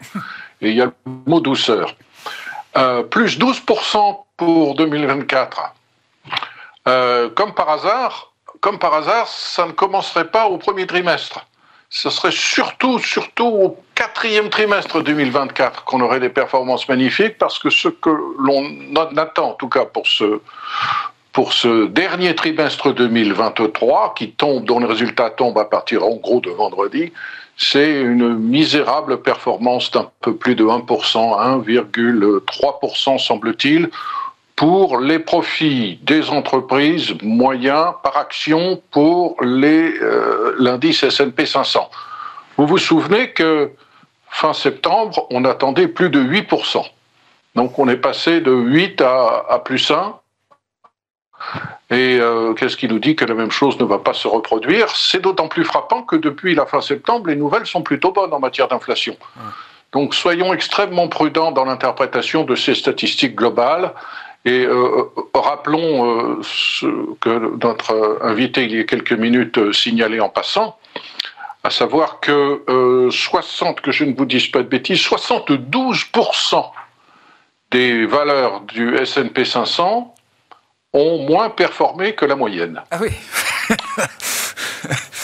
et 0.61 0.69
il 0.69 0.75
y 0.77 0.81
a 0.81 0.85
le 0.85 0.93
mot 1.25 1.41
douceur. 1.41 1.95
Euh, 2.77 3.03
plus 3.03 3.39
12% 3.39 4.17
pour 4.35 4.75
2024. 4.75 5.73
Euh, 6.87 7.29
comme 7.29 7.53
par 7.53 7.69
hasard, 7.69 8.33
comme 8.59 8.79
par 8.79 8.93
hasard, 8.93 9.27
ça 9.27 9.65
ne 9.65 9.71
commencerait 9.71 10.27
pas 10.27 10.47
au 10.47 10.57
premier 10.57 10.85
trimestre. 10.85 11.45
Ce 11.89 12.09
serait 12.09 12.31
surtout, 12.31 12.99
surtout 12.99 13.45
au 13.45 13.77
quatrième 13.93 14.49
trimestre 14.49 15.01
2024 15.01 15.85
qu'on 15.85 16.01
aurait 16.01 16.19
des 16.19 16.29
performances 16.29 16.89
magnifiques, 16.89 17.37
parce 17.37 17.59
que 17.59 17.69
ce 17.69 17.87
que 17.87 18.09
l'on 18.09 18.95
attend, 19.15 19.51
en 19.51 19.53
tout 19.53 19.69
cas 19.69 19.85
pour 19.85 20.05
ce, 20.05 20.41
pour 21.31 21.53
ce 21.53 21.85
dernier 21.87 22.35
trimestre 22.35 22.93
2023, 22.93 24.15
qui 24.15 24.31
tombe, 24.31 24.65
dont 24.65 24.79
les 24.79 24.87
résultats 24.87 25.29
tombent 25.29 25.59
à 25.59 25.65
partir 25.65 26.03
en 26.03 26.15
gros 26.15 26.41
de 26.41 26.49
vendredi, 26.49 27.13
c'est 27.57 28.01
une 28.01 28.37
misérable 28.37 29.21
performance 29.21 29.91
d'un 29.91 30.09
peu 30.21 30.35
plus 30.35 30.55
de 30.55 30.65
1%, 30.65 30.85
1,3% 31.65 33.17
semble-t-il, 33.19 33.89
pour 34.55 34.99
les 34.99 35.19
profits 35.19 35.99
des 36.03 36.29
entreprises 36.29 37.13
moyens 37.21 37.93
par 38.03 38.17
action 38.17 38.81
pour 38.91 39.35
euh, 39.43 40.55
l'indice 40.59 41.03
S&P 41.03 41.45
500. 41.45 41.89
Vous 42.57 42.65
vous 42.65 42.77
souvenez 42.77 43.31
que 43.31 43.71
fin 44.29 44.53
septembre, 44.53 45.27
on 45.29 45.43
attendait 45.43 45.87
plus 45.87 46.09
de 46.09 46.21
8%. 46.21 46.85
Donc 47.55 47.79
on 47.79 47.87
est 47.89 47.97
passé 47.97 48.41
de 48.41 48.51
8 48.51 49.01
à, 49.01 49.61
plus 49.63 49.91
1. 49.91 50.15
Et 51.91 52.17
euh, 52.19 52.53
qu'est-ce 52.53 52.77
qui 52.77 52.87
nous 52.87 52.99
dit 52.99 53.15
que 53.15 53.25
la 53.25 53.35
même 53.35 53.51
chose 53.51 53.79
ne 53.79 53.85
va 53.85 53.99
pas 53.99 54.13
se 54.13 54.27
reproduire? 54.27 54.89
C'est 54.95 55.21
d'autant 55.21 55.47
plus 55.47 55.63
frappant 55.63 56.01
que 56.01 56.15
depuis 56.15 56.55
la 56.55 56.65
fin 56.65 56.81
septembre, 56.81 57.27
les 57.27 57.35
nouvelles 57.35 57.67
sont 57.67 57.83
plutôt 57.83 58.11
bonnes 58.11 58.33
en 58.33 58.39
matière 58.39 58.67
d'inflation. 58.67 59.15
Donc 59.91 60.15
soyons 60.15 60.53
extrêmement 60.53 61.07
prudents 61.07 61.51
dans 61.51 61.63
l'interprétation 61.63 62.43
de 62.43 62.55
ces 62.55 62.73
statistiques 62.73 63.35
globales. 63.35 63.93
Et 64.45 64.65
euh, 64.65 65.03
rappelons 65.33 66.05
euh, 66.05 66.39
ce 66.43 66.85
que 67.19 67.57
notre 67.63 68.19
invité 68.21 68.63
il 68.63 68.75
y 68.75 68.79
a 68.79 68.83
quelques 68.83 69.13
minutes 69.13 69.57
euh, 69.57 69.73
signalait 69.73 70.19
en 70.19 70.29
passant, 70.29 70.77
à 71.63 71.71
savoir 71.71 72.19
que 72.19 73.09
60, 73.11 73.81
que 73.81 73.91
je 73.91 74.03
ne 74.03 74.13
vous 74.13 74.25
dise 74.25 74.47
pas 74.47 74.59
de 74.59 74.67
bêtises, 74.67 74.99
72% 74.99 76.71
des 77.71 78.05
valeurs 78.05 78.61
du 78.61 78.95
S&P 78.95 79.45
500 79.45 80.14
ont 80.95 81.19
moins 81.25 81.49
performé 81.49 82.15
que 82.15 82.25
la 82.25 82.35
moyenne. 82.35 82.81
Ah 82.89 82.97
oui 83.01 83.09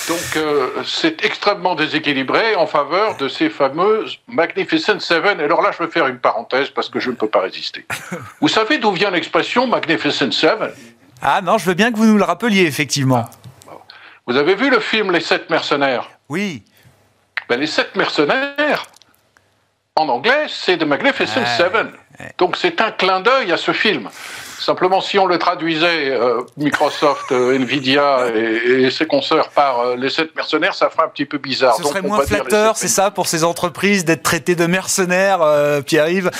Donc 0.08 0.36
euh, 0.36 0.84
c'est 0.86 1.24
extrêmement 1.24 1.76
déséquilibré 1.76 2.56
en 2.56 2.68
faveur 2.68 3.16
de 3.18 3.30
ces 3.30 3.50
fameuses 3.50 4.20
Magnificent 4.28 5.00
Seven. 5.00 5.40
Alors 5.40 5.62
là, 5.62 5.72
je 5.72 5.82
vais 5.82 5.90
faire 5.90 6.08
une 6.08 6.18
parenthèse 6.20 6.70
parce 6.70 6.90
que 6.90 7.00
je 7.00 7.10
ne 7.10 7.16
peux 7.16 7.30
pas 7.30 7.40
résister. 7.40 7.86
Vous 8.42 8.50
savez 8.50 8.78
d'où 8.80 8.92
vient 8.92 9.12
l'expression 9.12 9.68
Magnificent 9.68 10.32
Seven? 10.32 10.72
Ah 11.22 11.42
non, 11.42 11.58
je 11.58 11.66
veux 11.66 11.76
bien 11.76 11.92
que 11.92 11.98
vous 11.98 12.06
nous 12.06 12.18
le 12.18 12.24
rappeliez, 12.24 12.66
effectivement. 12.66 13.30
Vous 14.28 14.36
avez 14.36 14.56
vu 14.56 14.70
le 14.70 14.80
film 14.80 15.12
Les 15.12 15.22
Sept 15.22 15.50
Mercenaires? 15.50 16.10
Oui. 16.28 16.64
Ben, 17.48 17.60
les 17.60 17.68
Sept 17.68 17.96
Mercenaires, 17.96 18.86
en 19.96 20.10
anglais, 20.10 20.48
c'est 20.50 20.78
The 20.78 20.84
Magnificent 20.84 21.46
Seven. 21.58 21.92
Donc 22.38 22.58
c'est 22.58 22.82
un 22.82 22.92
clin 22.92 23.22
d'œil 23.22 23.52
à 23.52 23.58
ce 23.58 23.72
film. 23.72 24.10
Simplement, 24.62 25.02
si 25.02 25.17
on 25.17 25.26
le 25.26 25.38
traduisait, 25.38 26.17
Microsoft, 26.58 27.32
Nvidia 27.32 28.28
et, 28.36 28.89
ses 28.91 29.06
consoeurs 29.06 29.50
par 29.50 29.95
les 29.95 30.10
sept 30.10 30.36
mercenaires, 30.36 30.76
ça 30.76 30.89
ferait 30.89 31.06
un 31.06 31.10
petit 31.10 31.26
peu 31.26 31.38
bizarre. 31.38 31.76
Ce 31.76 31.84
serait 31.84 32.02
moins 32.02 32.24
flatteur, 32.26 32.78
c'est 32.78 32.88
ça, 32.88 33.12
pour 33.12 33.28
ces 33.28 33.43
entreprises 33.43 34.06
d'être 34.06 34.24
traitées 34.24 34.56
de 34.56 34.65
mercenaires, 34.67 35.41
Pierre-Yves 35.86 36.30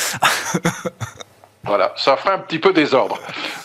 Voilà, 1.64 1.94
ça 1.96 2.18
ferait 2.18 2.34
un 2.34 2.40
petit 2.40 2.58
peu 2.58 2.74
désordre. 2.74 3.20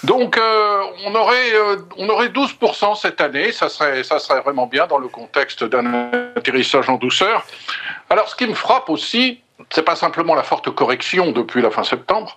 Donc, 0.05 0.37
euh, 0.37 0.83
on, 1.07 1.15
aurait, 1.15 1.55
euh, 1.55 1.77
on 1.97 2.09
aurait 2.11 2.29
12% 2.29 2.95
cette 3.01 3.23
année, 3.23 3.53
ça 3.53 3.71
serait, 3.71 4.05
ça 4.05 4.19
serait 4.19 4.41
vraiment 4.41 4.67
bien 4.67 4.87
dans 4.87 4.99
le 4.99 5.09
contexte 5.09 5.65
d'un 5.65 6.11
atterrissage 6.37 6.91
en 6.91 6.97
douceur. 6.97 7.47
Alors, 8.11 8.29
ce 8.29 8.37
qui 8.37 8.47
me 8.47 8.55
frappe 8.55 8.91
aussi, 8.91 9.41
c'est 9.71 9.83
pas 9.83 9.97
simplement 9.97 10.35
la 10.35 10.43
forte 10.43 10.71
correction 10.71 11.33
depuis 11.33 11.63
la 11.63 11.71
fin 11.71 11.85
septembre, 11.85 12.37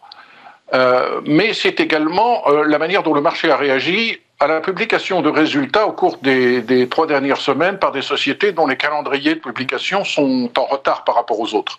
euh, 0.74 1.22
mais 1.26 1.54
c'est 1.54 1.80
également 1.80 2.44
la 2.50 2.78
manière 2.78 3.04
dont 3.04 3.14
le 3.14 3.22
marché 3.22 3.52
a 3.52 3.58
réagi 3.58 4.20
à 4.40 4.48
la 4.48 4.62
publication 4.62 5.22
de 5.22 5.30
résultats 5.30 5.86
au 5.86 5.92
cours 5.92 6.18
des, 6.18 6.88
trois 6.90 7.08
dernières 7.08 7.42
semaines 7.42 7.78
par 7.78 7.92
des 7.92 8.02
sociétés 8.02 8.54
dont 8.54 8.68
les 8.68 8.78
calendriers 8.78 9.36
de 9.36 9.40
publication 9.40 10.06
sont 10.06 10.50
en 10.58 10.66
retard 10.66 11.04
par 11.04 11.16
rapport 11.16 11.40
aux 11.40 11.54
autres. 11.54 11.78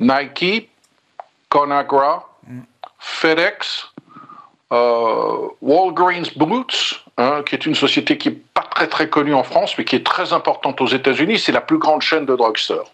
Nike, 0.00 0.70
Conagra, 1.50 2.30
FedEx, 2.98 3.92
euh, 4.72 5.48
Walgreens 5.60 6.30
Boots, 6.36 7.04
hein, 7.18 7.42
qui 7.44 7.54
est 7.54 7.66
une 7.66 7.74
société 7.74 8.16
qui 8.16 8.30
n'est 8.30 8.36
pas 8.54 8.62
très 8.62 8.86
très 8.86 9.08
connue 9.08 9.34
en 9.34 9.42
France, 9.42 9.76
mais 9.76 9.84
qui 9.84 9.96
est 9.96 10.04
très 10.04 10.32
importante 10.32 10.80
aux 10.80 10.86
États-Unis. 10.86 11.38
C'est 11.38 11.52
la 11.52 11.60
plus 11.60 11.78
grande 11.78 12.00
chaîne 12.00 12.24
de 12.24 12.34
drugstores. 12.34 12.90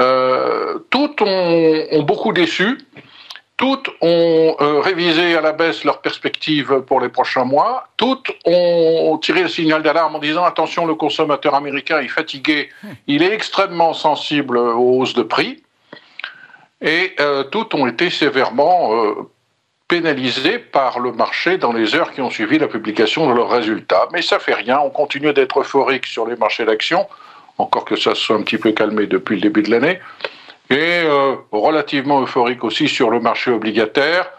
Euh, 0.00 0.78
toutes 0.90 1.20
ont, 1.22 2.02
beaucoup 2.02 2.32
déçu. 2.32 2.78
Toutes 3.58 3.90
ont 4.00 4.56
euh, 4.60 4.80
révisé 4.80 5.36
à 5.36 5.40
la 5.40 5.50
baisse 5.50 5.82
leurs 5.82 6.00
perspectives 6.00 6.80
pour 6.86 7.00
les 7.00 7.08
prochains 7.08 7.44
mois. 7.44 7.88
Toutes 7.96 8.30
ont 8.44 9.18
tiré 9.18 9.42
le 9.42 9.48
signal 9.48 9.82
d'alarme 9.82 10.14
en 10.14 10.20
disant 10.20 10.44
attention, 10.44 10.86
le 10.86 10.94
consommateur 10.94 11.56
américain 11.56 11.98
est 11.98 12.06
fatigué, 12.06 12.70
il 13.08 13.20
est 13.20 13.32
extrêmement 13.32 13.94
sensible 13.94 14.56
aux 14.58 15.00
hausses 15.00 15.14
de 15.14 15.24
prix. 15.24 15.64
Et 16.80 17.16
euh, 17.18 17.42
toutes 17.42 17.74
ont 17.74 17.88
été 17.88 18.10
sévèrement 18.10 18.94
euh, 18.94 19.14
pénalisées 19.88 20.60
par 20.60 21.00
le 21.00 21.10
marché 21.10 21.58
dans 21.58 21.72
les 21.72 21.96
heures 21.96 22.12
qui 22.12 22.20
ont 22.20 22.30
suivi 22.30 22.60
la 22.60 22.68
publication 22.68 23.28
de 23.28 23.34
leurs 23.34 23.50
résultats. 23.50 24.06
Mais 24.12 24.22
ça 24.22 24.38
fait 24.38 24.54
rien, 24.54 24.78
on 24.78 24.90
continue 24.90 25.32
d'être 25.32 25.58
euphorique 25.58 26.06
sur 26.06 26.28
les 26.28 26.36
marchés 26.36 26.64
d'actions, 26.64 27.08
encore 27.58 27.84
que 27.84 27.96
ça 27.96 28.14
se 28.14 28.20
soit 28.20 28.36
un 28.36 28.42
petit 28.42 28.58
peu 28.58 28.70
calmé 28.70 29.08
depuis 29.08 29.34
le 29.34 29.40
début 29.40 29.62
de 29.64 29.72
l'année, 29.72 29.98
et 30.70 31.02
euh, 31.04 31.36
relativement 31.52 32.20
euphorique 32.20 32.64
aussi 32.64 32.88
sur 32.88 33.10
le 33.10 33.20
marché 33.20 33.50
obligataire. 33.50 34.30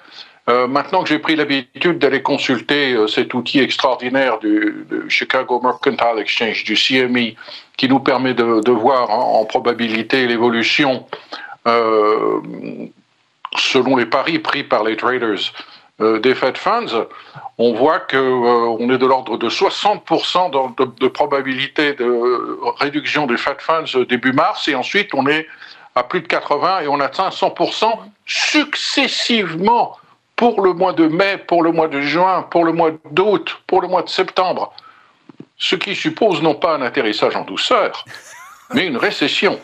maintenant 0.47 1.03
que 1.03 1.09
j'ai 1.09 1.19
pris 1.19 1.35
l'habitude 1.35 1.99
d'aller 1.99 2.23
consulter 2.23 2.95
cet 3.07 3.35
outil 3.35 3.59
extraordinaire 3.59 4.39
du, 4.39 4.85
Chicago 5.07 5.61
Mercantile 5.61 6.17
Exchange, 6.17 6.63
du 6.63 6.73
CME, 6.73 7.35
qui 7.77 7.87
nous 7.87 7.99
permet 7.99 8.33
de, 8.33 8.71
voir 8.71 9.11
en 9.11 9.45
probabilité 9.45 10.25
l'évolution 10.25 11.05
euh, 11.67 12.41
selon 13.57 13.95
les 13.95 14.05
paris 14.05 14.39
pris 14.39 14.63
par 14.63 14.83
les 14.83 14.95
traders 14.95 15.53
euh, 16.01 16.19
des 16.19 16.35
Fed 16.35 16.57
Funds, 16.57 17.07
on 17.57 17.73
voit 17.73 17.99
qu'on 17.99 18.77
euh, 18.79 18.93
est 18.93 18.97
de 18.97 19.05
l'ordre 19.05 19.37
de 19.37 19.49
60% 19.49 20.77
de, 20.77 20.85
de, 20.85 21.07
probabilité 21.07 21.93
de 21.93 22.59
réduction 22.77 23.25
des 23.25 23.37
Fed 23.37 23.59
Funds 23.59 24.05
début 24.07 24.31
mars, 24.31 24.67
et 24.67 24.75
ensuite 24.75 25.13
on 25.13 25.27
est 25.27 25.47
à 25.95 26.03
plus 26.03 26.21
de 26.21 26.27
80 26.27 26.81
et 26.81 26.87
on 26.87 26.99
atteint 26.99 27.29
100% 27.29 27.91
successivement 28.25 29.97
pour 30.35 30.61
le 30.61 30.73
mois 30.73 30.93
de 30.93 31.07
mai, 31.07 31.37
pour 31.37 31.63
le 31.63 31.71
mois 31.71 31.87
de 31.87 32.01
juin, 32.01 32.43
pour 32.49 32.63
le 32.63 32.71
mois 32.71 32.91
d'août, 33.11 33.61
pour 33.67 33.81
le 33.81 33.87
mois 33.87 34.03
de 34.03 34.09
septembre. 34.09 34.71
Ce 35.57 35.75
qui 35.75 35.95
suppose 35.95 36.41
non 36.41 36.55
pas 36.55 36.75
un 36.75 36.81
atterrissage 36.81 37.35
en 37.35 37.41
douceur, 37.41 38.05
mais 38.73 38.85
une 38.85 38.97
récession. 38.97 39.59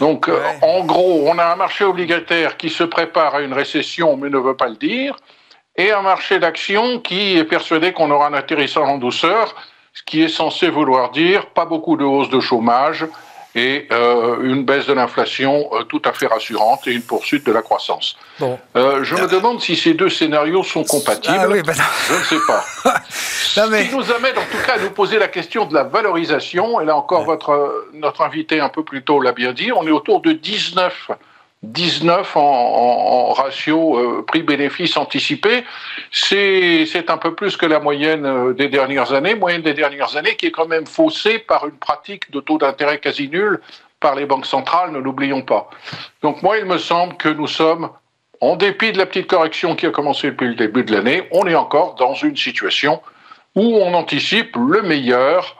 Donc, 0.00 0.28
euh, 0.28 0.38
en 0.62 0.84
gros, 0.84 1.24
on 1.26 1.38
a 1.38 1.46
un 1.46 1.56
marché 1.56 1.84
obligataire 1.84 2.56
qui 2.56 2.68
se 2.68 2.84
prépare 2.84 3.34
à 3.36 3.40
une 3.40 3.54
récession 3.54 4.16
mais 4.16 4.28
ne 4.28 4.38
veut 4.38 4.56
pas 4.56 4.68
le 4.68 4.76
dire, 4.76 5.16
et 5.76 5.92
un 5.92 6.02
marché 6.02 6.38
d'action 6.38 6.98
qui 7.00 7.38
est 7.38 7.44
persuadé 7.44 7.92
qu'on 7.92 8.10
aura 8.10 8.26
un 8.26 8.34
atterrissage 8.34 8.86
en 8.88 8.98
douceur, 8.98 9.54
ce 9.94 10.02
qui 10.02 10.22
est 10.22 10.28
censé 10.28 10.68
vouloir 10.68 11.10
dire 11.10 11.46
pas 11.46 11.64
beaucoup 11.64 11.96
de 11.96 12.04
hausse 12.04 12.28
de 12.30 12.40
chômage, 12.40 13.06
et 13.58 13.88
euh, 13.90 14.36
une 14.42 14.64
baisse 14.64 14.86
de 14.86 14.92
l'inflation 14.92 15.68
euh, 15.72 15.82
tout 15.82 16.00
à 16.04 16.12
fait 16.12 16.28
rassurante 16.28 16.86
et 16.86 16.92
une 16.92 17.02
poursuite 17.02 17.44
de 17.44 17.50
la 17.50 17.62
croissance. 17.62 18.16
Bon. 18.38 18.56
Euh, 18.76 19.02
je 19.02 19.16
me 19.16 19.26
demande 19.26 19.60
si 19.60 19.74
ces 19.74 19.94
deux 19.94 20.08
scénarios 20.08 20.62
sont 20.62 20.84
compatibles. 20.84 21.38
Ah 21.40 21.48
oui, 21.48 21.62
ben 21.62 21.74
je 22.08 22.14
ne 22.14 22.22
sais 22.22 22.46
pas. 22.46 22.64
non, 23.56 23.70
mais... 23.70 23.84
Ce 23.84 23.90
qui 23.90 23.96
nous 23.96 24.12
amène 24.12 24.38
en 24.38 24.46
tout 24.50 24.64
cas 24.64 24.74
à 24.74 24.78
nous 24.78 24.90
poser 24.90 25.18
la 25.18 25.26
question 25.26 25.66
de 25.66 25.74
la 25.74 25.82
valorisation. 25.82 26.80
Et 26.80 26.84
là 26.84 26.96
encore, 26.96 27.24
votre, 27.24 27.88
notre 27.94 28.22
invité 28.22 28.60
un 28.60 28.68
peu 28.68 28.84
plus 28.84 29.02
tôt 29.02 29.20
l'a 29.20 29.32
bien 29.32 29.52
dit, 29.52 29.72
on 29.72 29.84
est 29.86 29.90
autour 29.90 30.20
de 30.20 30.32
19 30.32 31.10
19 31.62 32.36
en, 32.36 33.32
ratio 33.32 33.98
euh, 33.98 34.24
prix-bénéfice 34.24 34.96
anticipé. 34.96 35.64
C'est 36.12 37.10
un 37.10 37.18
peu 37.18 37.34
plus 37.34 37.56
que 37.56 37.66
la 37.66 37.80
moyenne 37.80 38.24
euh, 38.26 38.52
des 38.54 38.68
dernières 38.68 39.12
années, 39.12 39.34
moyenne 39.34 39.62
des 39.62 39.74
dernières 39.74 40.16
années 40.16 40.36
qui 40.36 40.46
est 40.46 40.50
quand 40.50 40.68
même 40.68 40.86
faussée 40.86 41.38
par 41.38 41.66
une 41.66 41.76
pratique 41.76 42.30
de 42.30 42.40
taux 42.40 42.58
d'intérêt 42.58 42.98
quasi 42.98 43.28
nul 43.28 43.60
par 44.00 44.14
les 44.14 44.26
banques 44.26 44.46
centrales, 44.46 44.92
ne 44.92 44.98
l'oublions 44.98 45.42
pas. 45.42 45.68
Donc 46.22 46.42
moi, 46.42 46.58
il 46.58 46.64
me 46.64 46.78
semble 46.78 47.16
que 47.16 47.28
nous 47.28 47.48
sommes, 47.48 47.90
en 48.40 48.54
dépit 48.54 48.92
de 48.92 48.98
la 48.98 49.06
petite 49.06 49.26
correction 49.26 49.74
qui 49.74 49.86
a 49.86 49.90
commencé 49.90 50.28
depuis 50.28 50.48
le 50.48 50.54
début 50.54 50.84
de 50.84 50.94
l'année, 50.94 51.26
on 51.32 51.46
est 51.48 51.56
encore 51.56 51.96
dans 51.96 52.14
une 52.14 52.36
situation 52.36 53.02
où 53.56 53.78
on 53.78 53.94
anticipe 53.94 54.54
le 54.54 54.82
meilleur 54.82 55.56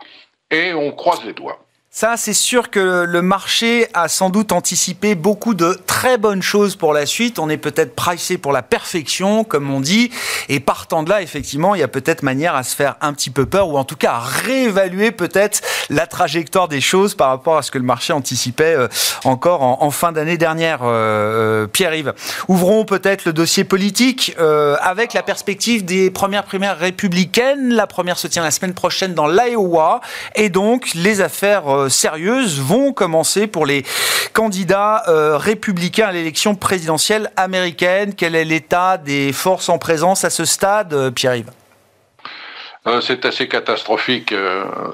et 0.52 0.72
on 0.72 0.92
croise 0.92 1.24
les 1.24 1.32
doigts. 1.32 1.58
Ça, 2.00 2.16
c'est 2.16 2.32
sûr 2.32 2.70
que 2.70 3.04
le 3.08 3.22
marché 3.22 3.88
a 3.92 4.06
sans 4.06 4.30
doute 4.30 4.52
anticipé 4.52 5.16
beaucoup 5.16 5.54
de 5.54 5.76
très 5.84 6.16
bonnes 6.16 6.42
choses 6.42 6.76
pour 6.76 6.92
la 6.92 7.06
suite. 7.06 7.40
On 7.40 7.50
est 7.50 7.56
peut-être 7.56 7.96
pricé 7.96 8.38
pour 8.38 8.52
la 8.52 8.62
perfection, 8.62 9.42
comme 9.42 9.68
on 9.68 9.80
dit. 9.80 10.12
Et 10.48 10.61
partant 10.61 11.02
de 11.02 11.11
là, 11.11 11.22
effectivement, 11.22 11.74
il 11.74 11.80
y 11.80 11.82
a 11.82 11.88
peut-être 11.88 12.22
manière 12.22 12.54
à 12.54 12.62
se 12.62 12.76
faire 12.76 12.94
un 13.00 13.12
petit 13.12 13.30
peu 13.30 13.46
peur, 13.46 13.68
ou 13.68 13.78
en 13.78 13.82
tout 13.82 13.96
cas 13.96 14.12
à 14.12 14.18
réévaluer 14.20 15.11
peut-être 15.11 15.61
la 15.90 16.06
trajectoire 16.06 16.68
des 16.68 16.80
choses 16.80 17.16
par 17.16 17.30
rapport 17.30 17.56
à 17.56 17.62
ce 17.62 17.72
que 17.72 17.78
le 17.78 17.84
marché 17.84 18.12
anticipait 18.12 18.76
euh, 18.76 18.87
encore 19.24 19.62
en, 19.62 19.90
fin 19.90 20.12
d'année 20.12 20.38
dernière. 20.38 20.82
Euh, 20.84 21.64
euh, 21.64 21.66
Pierre-Yves, 21.66 22.14
ouvrons 22.46 22.84
peut-être 22.84 23.24
le 23.24 23.32
dossier 23.32 23.64
politique 23.64 24.37
avec 24.38 25.14
la 25.14 25.24
perspective 25.24 25.84
des 25.84 26.12
premières 26.12 26.44
primaires 26.44 26.78
républicaines. 26.78 27.74
La 27.74 27.88
première 27.88 28.18
se 28.18 28.28
tient 28.28 28.44
la 28.44 28.52
semaine 28.52 28.74
prochaine 28.74 29.14
dans 29.14 29.26
l'Iowa. 29.26 30.00
Et 30.37 30.48
donc, 30.48 30.92
les 30.94 31.20
affaires 31.20 31.88
sérieuses 31.88 32.61
vont 32.61 32.92
commencer 32.92 33.46
pour 33.46 33.66
les 33.66 33.85
candidats 34.33 35.03
euh, 35.09 35.37
républicains 35.37 36.07
à 36.07 36.12
l'élection 36.12 36.55
présidentielle 36.55 37.31
américaine. 37.37 38.14
Quel 38.14 38.35
est 38.35 38.44
l'état 38.44 38.98
des 38.98 39.33
forces 39.33 39.68
en 39.68 39.79
présence 39.79 40.24
à 40.24 40.31
ce 40.31 40.44
stade, 40.44 40.92
euh, 40.92 41.11
Pierre-Yves? 41.11 41.51
Euh, 42.87 43.01
c'est 43.01 43.27
assez 43.27 43.48
catastrophique, 43.48 44.33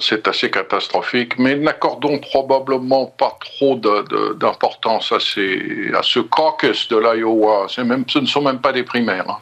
c'est 0.00 0.26
assez 0.26 0.50
catastrophique, 0.50 1.38
mais 1.38 1.54
n'accordons 1.54 2.18
probablement 2.18 3.07
pas 3.07 3.37
trop 3.38 3.76
d'importance 3.76 5.12
à, 5.12 5.20
ce 5.20 6.20
caucus 6.20 6.88
de 6.88 6.96
l'Iowa. 6.96 7.66
Ce 7.68 7.83
ne 7.83 8.26
sont 8.26 8.42
même 8.42 8.61
pas 8.61 8.72
des 8.72 8.83
primaires. 8.83 9.38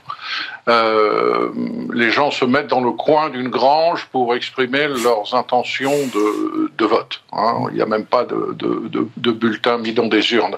Euh, 0.68 1.51
les 1.92 2.11
gens 2.11 2.31
se 2.31 2.44
mettent 2.44 2.68
dans 2.68 2.81
le 2.81 2.92
coin 2.92 3.31
d'une 3.31 3.48
grange 3.48 4.07
pour 4.12 4.35
exprimer 4.35 4.87
leurs 4.87 5.35
intentions 5.35 6.07
de, 6.07 6.70
de 6.79 6.85
vote. 6.85 7.20
Hein. 7.33 7.64
Il 7.70 7.77
n'y 7.77 7.83
a 7.83 7.87
même 7.87 8.05
pas 8.05 8.25
de, 8.25 8.55
de, 8.55 9.09
de, 9.16 9.33
bulletin 9.33 9.79
mis 9.79 9.92
dans 9.92 10.07
des 10.07 10.33
urnes. 10.33 10.57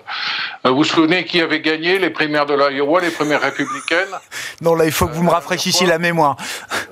Euh, 0.66 0.70
vous 0.70 0.76
vous 0.76 0.84
souvenez 0.84 1.24
qui 1.24 1.40
avait 1.40 1.60
gagné 1.60 1.98
les 1.98 2.10
primaires 2.10 2.44
de 2.44 2.54
l'Iowa, 2.54 3.00
les 3.00 3.10
primaires 3.10 3.40
républicaines? 3.40 4.14
Non, 4.60 4.74
là, 4.74 4.84
il 4.84 4.92
faut 4.92 5.06
que 5.06 5.14
vous 5.14 5.22
me 5.22 5.30
rafraîchissiez 5.30 5.86
la 5.86 5.98
mémoire. 5.98 6.36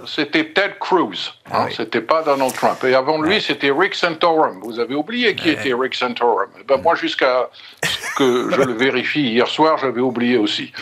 C'était 0.06 0.46
Ted 0.46 0.76
Cruz. 0.80 1.34
Hein, 1.52 1.66
ah 1.66 1.68
C'était 1.76 2.00
pas 2.00 2.22
Donald 2.22 2.54
Trump. 2.54 2.82
Et 2.84 2.94
avant 2.94 3.20
lui, 3.20 3.42
c'était 3.42 3.70
Rick 3.70 3.94
Santorum. 3.94 4.60
Vous 4.62 4.80
avez 4.80 4.94
oublié 4.94 5.34
qui 5.34 5.50
était 5.50 5.74
Rick 5.74 5.94
Santorum. 5.94 6.48
Eh 6.58 6.64
ben, 6.64 6.78
moi, 6.78 6.94
jusqu'à 6.94 7.50
ce 7.82 8.14
que 8.16 8.50
je 8.50 8.60
le 8.62 8.72
vérifie 8.72 9.22
hier 9.22 9.48
soir, 9.48 9.76
j'avais 9.76 10.00
oublié 10.00 10.38
aussi. 10.38 10.72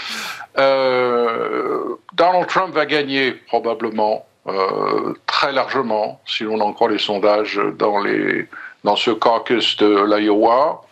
Euh, 0.59 1.97
Donald 2.15 2.47
Trump 2.49 2.75
va 2.75 2.87
gagner 2.87 3.33
probablement 3.33 4.27
euh, 4.47 5.15
très 5.27 5.53
largement, 5.53 6.21
si 6.27 6.45
l'on 6.45 6.61
en 6.61 6.73
croit 6.73 6.91
les 6.91 6.99
sondages, 6.99 7.61
dans, 7.79 8.01
les, 8.01 8.49
dans 8.85 8.97
ce 8.97 9.11
caucus 9.11 9.77
de 9.77 10.05
l'Iowa. 10.15 10.83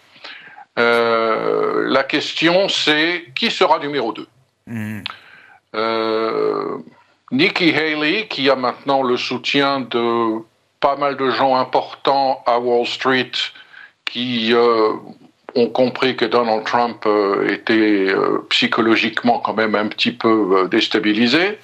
Euh, 0.78 1.88
la 1.88 2.04
question, 2.04 2.68
c'est 2.68 3.24
qui 3.34 3.50
sera 3.50 3.78
numéro 3.80 4.12
2 4.12 4.26
hmm. 4.66 5.02
Nikki 7.30 7.74
Haley, 7.74 8.26
qui 8.28 8.48
a 8.48 8.56
maintenant 8.56 9.02
le 9.02 9.16
soutien 9.16 9.80
de 9.80 10.38
pas 10.80 10.96
mal 10.96 11.16
de 11.16 11.30
gens 11.30 11.56
importants 11.56 12.42
à 12.46 12.58
Wall 12.58 12.86
Street, 12.86 13.32
qui 14.04 14.54
ont 15.58 15.68
compris 15.68 16.16
que 16.16 16.24
Donald 16.24 16.64
Trump 16.64 17.04
euh, 17.06 17.52
était 17.52 18.06
euh, 18.08 18.46
psychologiquement 18.50 19.40
quand 19.40 19.54
même 19.54 19.74
un 19.74 19.88
petit 19.88 20.12
peu 20.12 20.62
euh, 20.64 20.68
déstabilisé. 20.68 21.58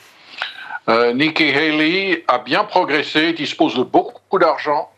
Nikki 0.86 1.44
Haley 1.44 2.24
a 2.28 2.36
bien 2.36 2.62
progressé, 2.64 3.32
dispose 3.32 3.74
de 3.74 3.84
beaucoup 3.84 4.38
d'argent. 4.38 4.90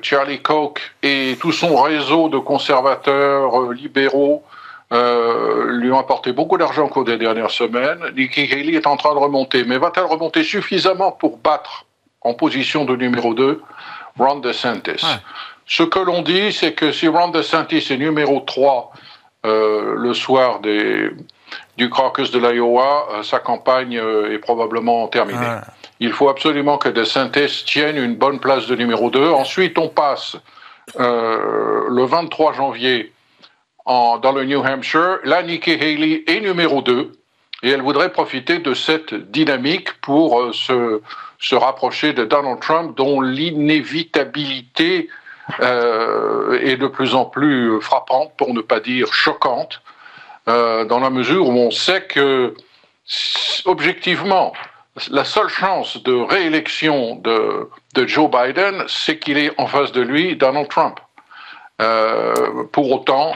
Charlie 0.00 0.40
Koch 0.40 0.78
et 1.02 1.36
tout 1.38 1.52
son 1.52 1.76
réseau 1.76 2.30
de 2.30 2.38
conservateurs 2.38 3.70
libéraux 3.72 4.42
lui 4.90 5.92
ont 5.92 5.98
apporté 5.98 6.32
beaucoup 6.32 6.56
d'argent 6.56 6.86
au 6.86 6.88
cours 6.88 7.04
des 7.04 7.18
dernières 7.18 7.50
semaines. 7.50 8.02
Nikki 8.16 8.50
Haley 8.50 8.72
est 8.72 8.86
en 8.86 8.96
train 8.96 9.12
de 9.12 9.18
remonter, 9.18 9.64
mais 9.64 9.76
va-t-elle 9.76 10.06
remonter 10.06 10.42
suffisamment 10.42 11.12
pour 11.12 11.36
battre 11.36 11.84
en 12.22 12.32
position 12.32 12.86
de 12.86 12.96
numéro 12.96 13.34
2 13.34 13.60
Ron 14.18 14.36
DeSantis? 14.36 15.04
Ce 15.72 15.82
que 15.82 15.98
l'on 15.98 16.20
dit, 16.20 16.52
c'est 16.52 16.74
que 16.74 16.92
si 16.92 17.08
Ron 17.08 17.28
DeSantis 17.28 17.86
est 17.88 17.96
numéro 17.96 18.40
3 18.40 18.92
euh, 19.46 19.94
le 19.96 20.12
soir 20.12 20.60
des, 20.60 21.08
du 21.78 21.88
caucus 21.88 22.30
de 22.30 22.38
l'Iowa, 22.38 23.08
euh, 23.10 23.22
sa 23.22 23.38
campagne 23.38 23.96
euh, 23.96 24.34
est 24.34 24.38
probablement 24.38 25.08
terminée. 25.08 25.60
Il 25.98 26.12
faut 26.12 26.28
absolument 26.28 26.76
que 26.76 26.90
DeSantis 26.90 27.64
tienne 27.64 27.96
une 27.96 28.16
bonne 28.16 28.38
place 28.38 28.66
de 28.66 28.76
numéro 28.76 29.08
2. 29.08 29.30
Ensuite, 29.30 29.78
on 29.78 29.88
passe 29.88 30.36
le 30.98 32.04
23 32.04 32.52
janvier 32.52 33.10
en, 33.86 34.18
dans 34.18 34.32
le 34.32 34.44
New 34.44 34.60
Hampshire. 34.60 35.20
Là, 35.24 35.42
Nikki 35.42 35.72
Haley 35.72 36.22
est 36.26 36.40
numéro 36.40 36.82
2 36.82 37.12
et 37.62 37.70
elle 37.70 37.80
voudrait 37.80 38.12
profiter 38.12 38.58
de 38.58 38.74
cette 38.74 39.14
dynamique 39.14 39.88
pour 40.02 40.54
se 40.54 41.00
se 41.42 41.56
rapprocher 41.56 42.12
de 42.12 42.24
Donald 42.24 42.60
Trump, 42.60 42.96
dont 42.96 43.20
l'inévitabilité 43.20 45.08
euh, 45.60 46.58
est 46.60 46.76
de 46.76 46.86
plus 46.86 47.14
en 47.14 47.24
plus 47.24 47.80
frappante, 47.80 48.32
pour 48.36 48.54
ne 48.54 48.60
pas 48.60 48.80
dire 48.80 49.12
choquante, 49.12 49.82
euh, 50.48 50.84
dans 50.84 51.00
la 51.00 51.10
mesure 51.10 51.48
où 51.48 51.52
on 51.52 51.70
sait 51.70 52.02
que, 52.02 52.54
objectivement, 53.64 54.52
la 55.10 55.24
seule 55.24 55.48
chance 55.48 56.02
de 56.02 56.12
réélection 56.12 57.16
de, 57.16 57.68
de 57.94 58.06
Joe 58.06 58.30
Biden, 58.30 58.84
c'est 58.88 59.18
qu'il 59.18 59.38
est 59.38 59.52
en 59.58 59.66
face 59.66 59.92
de 59.92 60.02
lui 60.02 60.36
Donald 60.36 60.68
Trump. 60.68 61.00
Euh, 61.80 62.64
pour 62.70 62.92
autant, 62.92 63.32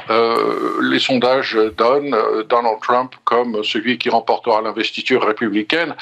les 0.82 0.98
sondages 0.98 1.58
donnent 1.76 2.16
Donald 2.48 2.80
Trump 2.80 3.14
comme 3.24 3.64
celui 3.64 3.98
qui 3.98 4.10
remportera 4.10 4.60
l'investiture 4.60 5.26
républicaine. 5.26 5.96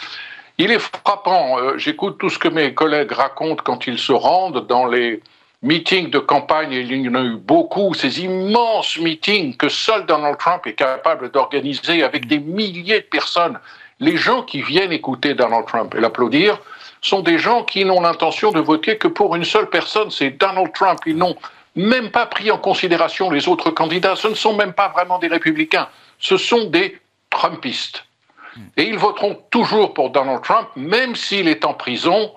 Il 0.58 0.70
est 0.70 0.78
frappant, 0.78 1.78
j'écoute 1.78 2.18
tout 2.18 2.28
ce 2.28 2.38
que 2.38 2.48
mes 2.48 2.74
collègues 2.74 3.12
racontent 3.12 3.62
quand 3.64 3.86
ils 3.86 3.98
se 3.98 4.12
rendent 4.12 4.66
dans 4.66 4.86
les 4.86 5.22
meetings 5.64 6.10
de 6.10 6.18
campagne, 6.18 6.72
il 6.72 6.92
y 6.92 7.08
en 7.08 7.14
a 7.14 7.22
eu 7.22 7.36
beaucoup, 7.36 7.94
ces 7.94 8.20
immenses 8.20 8.98
meetings 8.98 9.56
que 9.56 9.70
seul 9.70 10.04
Donald 10.04 10.36
Trump 10.36 10.66
est 10.66 10.74
capable 10.74 11.30
d'organiser 11.30 12.02
avec 12.02 12.26
des 12.26 12.38
milliers 12.38 13.00
de 13.00 13.06
personnes. 13.06 13.58
Les 13.98 14.18
gens 14.18 14.42
qui 14.42 14.60
viennent 14.60 14.92
écouter 14.92 15.32
Donald 15.32 15.66
Trump 15.66 15.94
et 15.96 16.00
l'applaudir 16.00 16.60
sont 17.00 17.20
des 17.20 17.38
gens 17.38 17.64
qui 17.64 17.84
n'ont 17.86 18.02
l'intention 18.02 18.52
de 18.52 18.60
voter 18.60 18.98
que 18.98 19.08
pour 19.08 19.34
une 19.36 19.44
seule 19.44 19.70
personne, 19.70 20.10
c'est 20.10 20.30
Donald 20.30 20.70
Trump. 20.74 21.00
Ils 21.06 21.16
n'ont 21.16 21.36
même 21.74 22.10
pas 22.10 22.26
pris 22.26 22.50
en 22.50 22.58
considération 22.58 23.30
les 23.30 23.48
autres 23.48 23.70
candidats. 23.70 24.16
Ce 24.16 24.28
ne 24.28 24.34
sont 24.34 24.54
même 24.54 24.74
pas 24.74 24.88
vraiment 24.88 25.18
des 25.18 25.28
républicains, 25.28 25.88
ce 26.18 26.36
sont 26.36 26.64
des 26.64 26.98
Trumpistes. 27.30 28.04
Et 28.76 28.84
ils 28.84 28.98
voteront 28.98 29.36
toujours 29.50 29.94
pour 29.94 30.10
Donald 30.10 30.42
Trump, 30.42 30.68
même 30.76 31.16
s'il 31.16 31.48
est 31.48 31.64
en 31.64 31.74
prison, 31.74 32.30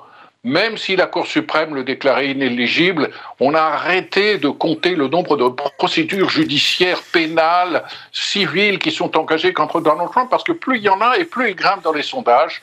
même 0.47 0.77
si 0.77 0.95
la 0.95 1.07
Cour 1.07 1.27
suprême 1.27 1.75
le 1.75 1.83
déclarait 1.83 2.29
inéligible. 2.29 3.11
On 3.41 3.53
a 3.53 3.59
arrêté 3.59 4.37
de 4.37 4.47
compter 4.47 4.95
le 4.95 5.09
nombre 5.09 5.35
de 5.35 5.49
procédures 5.77 6.29
judiciaires, 6.29 7.01
pénales, 7.11 7.83
civiles 8.13 8.79
qui 8.79 8.91
sont 8.91 9.17
engagées 9.17 9.51
contre 9.51 9.81
Donald 9.81 10.09
Trump, 10.09 10.29
parce 10.29 10.45
que 10.45 10.53
plus 10.53 10.77
il 10.77 10.83
y 10.83 10.89
en 10.89 11.01
a 11.01 11.17
et 11.17 11.25
plus 11.25 11.49
il 11.49 11.55
grimpe 11.55 11.83
dans 11.83 11.91
les 11.91 12.01
sondages. 12.01 12.61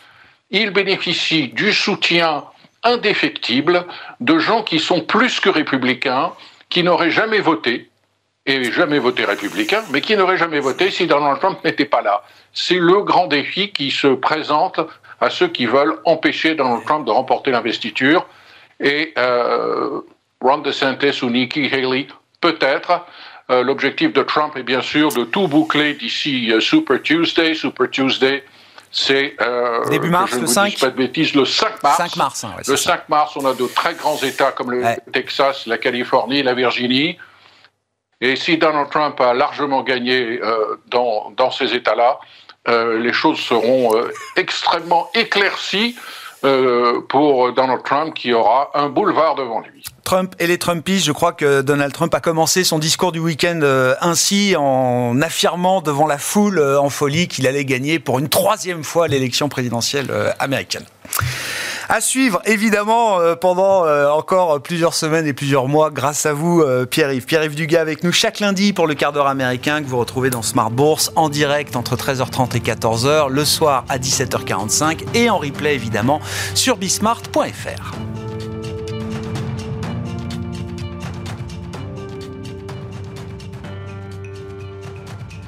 Il 0.50 0.70
bénéficie 0.70 1.48
du 1.48 1.74
soutien 1.74 2.44
indéfectible 2.84 3.84
de 4.20 4.38
gens 4.38 4.62
qui 4.62 4.78
sont 4.78 5.02
plus 5.02 5.38
que 5.38 5.50
républicains, 5.50 6.32
qui 6.70 6.82
n'auraient 6.82 7.10
jamais 7.10 7.40
voté, 7.40 7.90
et 8.46 8.64
jamais 8.72 8.98
voté 8.98 9.26
républicain, 9.26 9.82
mais 9.90 10.00
qui 10.00 10.16
n'auraient 10.16 10.38
jamais 10.38 10.60
voté 10.60 10.90
si 10.90 11.06
Donald 11.06 11.38
Trump 11.38 11.58
n'était 11.64 11.84
pas 11.84 12.00
là. 12.00 12.22
C'est 12.54 12.78
le 12.78 13.02
grand 13.02 13.26
défi 13.26 13.72
qui 13.72 13.90
se 13.90 14.06
présente 14.06 14.80
à 15.20 15.30
ceux 15.30 15.48
qui 15.48 15.66
veulent 15.66 15.96
empêcher 16.04 16.54
Donald 16.54 16.84
Trump 16.84 17.06
de 17.06 17.10
remporter 17.10 17.50
l'investiture. 17.50 18.26
Et 18.80 19.12
euh, 19.18 20.00
Ron 20.40 20.58
DeSantis 20.58 21.22
ou 21.22 21.30
Nikki 21.30 21.66
Haley, 21.72 22.08
peut-être. 22.40 23.06
Euh, 23.50 23.62
l'objectif 23.62 24.12
de 24.12 24.22
Trump 24.22 24.56
est 24.56 24.62
bien 24.62 24.80
sûr 24.80 25.10
de 25.12 25.24
tout 25.24 25.48
boucler 25.48 25.94
d'ici 25.94 26.50
euh, 26.50 26.60
Super 26.60 27.00
Tuesday. 27.02 27.54
Super 27.54 27.90
Tuesday, 27.90 28.44
c'est 28.90 29.34
euh, 29.40 29.84
début 29.90 30.08
mars, 30.08 30.30
je 30.32 30.38
le 30.38 30.46
5. 30.46 30.78
Pas 30.78 30.90
de 30.90 30.96
bêtises, 30.96 31.34
le 31.34 31.44
5 31.44 31.82
mars. 31.82 31.96
5 31.96 32.16
mars, 32.16 32.44
hein, 32.44 32.52
ouais, 32.56 32.62
le 32.66 32.76
ça. 32.76 32.92
5 32.92 33.08
mars, 33.08 33.36
on 33.36 33.44
a 33.44 33.52
de 33.52 33.66
très 33.66 33.94
grands 33.94 34.16
États 34.18 34.52
comme 34.52 34.70
le 34.70 34.82
Ouais. 34.82 34.98
Texas, 35.12 35.66
la 35.66 35.78
Californie, 35.78 36.42
la 36.44 36.54
Virginie. 36.54 37.18
Et 38.20 38.36
si 38.36 38.56
Donald 38.56 38.88
Trump 38.90 39.20
a 39.20 39.34
largement 39.34 39.82
gagné 39.82 40.40
euh, 40.40 40.80
dans, 40.86 41.32
dans 41.36 41.50
ces 41.50 41.74
États-là, 41.74 42.20
euh, 42.68 42.98
les 42.98 43.12
choses 43.12 43.38
seront 43.38 43.94
euh, 43.94 44.10
extrêmement 44.36 45.10
éclaircies 45.14 45.96
euh, 46.44 47.00
pour 47.08 47.52
Donald 47.52 47.82
Trump 47.84 48.14
qui 48.14 48.32
aura 48.32 48.70
un 48.74 48.88
boulevard 48.88 49.34
devant 49.34 49.60
lui. 49.60 49.82
Trump 50.04 50.34
et 50.38 50.46
les 50.46 50.58
Trumpistes, 50.58 51.06
je 51.06 51.12
crois 51.12 51.32
que 51.32 51.62
Donald 51.62 51.92
Trump 51.92 52.14
a 52.14 52.20
commencé 52.20 52.64
son 52.64 52.78
discours 52.78 53.12
du 53.12 53.18
week-end 53.18 53.60
ainsi 54.00 54.54
en 54.56 55.20
affirmant 55.22 55.80
devant 55.80 56.06
la 56.06 56.18
foule 56.18 56.60
en 56.60 56.90
folie 56.90 57.28
qu'il 57.28 57.46
allait 57.46 57.64
gagner 57.64 57.98
pour 57.98 58.18
une 58.18 58.28
troisième 58.28 58.84
fois 58.84 59.08
l'élection 59.08 59.48
présidentielle 59.48 60.12
américaine. 60.38 60.84
À 61.88 62.00
suivre, 62.00 62.40
évidemment, 62.46 63.20
euh, 63.20 63.34
pendant 63.34 63.84
euh, 63.84 64.08
encore 64.08 64.60
plusieurs 64.60 64.94
semaines 64.94 65.26
et 65.26 65.32
plusieurs 65.32 65.68
mois, 65.68 65.90
grâce 65.90 66.24
à 66.24 66.32
vous, 66.32 66.62
euh, 66.62 66.86
Pierre-Yves. 66.86 67.26
Pierre-Yves 67.26 67.54
Dugas 67.54 67.80
avec 67.80 68.04
nous 68.04 68.12
chaque 68.12 68.40
lundi 68.40 68.72
pour 68.72 68.86
le 68.86 68.94
quart 68.94 69.12
d'heure 69.12 69.26
américain 69.26 69.82
que 69.82 69.88
vous 69.88 69.98
retrouvez 69.98 70.30
dans 70.30 70.42
Smart 70.42 70.70
Bourse 70.70 71.12
en 71.16 71.28
direct 71.28 71.76
entre 71.76 71.96
13h30 71.96 72.56
et 72.56 72.60
14h, 72.60 73.28
le 73.28 73.44
soir 73.44 73.84
à 73.88 73.98
17h45 73.98 75.04
et 75.14 75.28
en 75.28 75.38
replay, 75.38 75.74
évidemment, 75.74 76.20
sur 76.54 76.76
bismart.fr. 76.76 78.23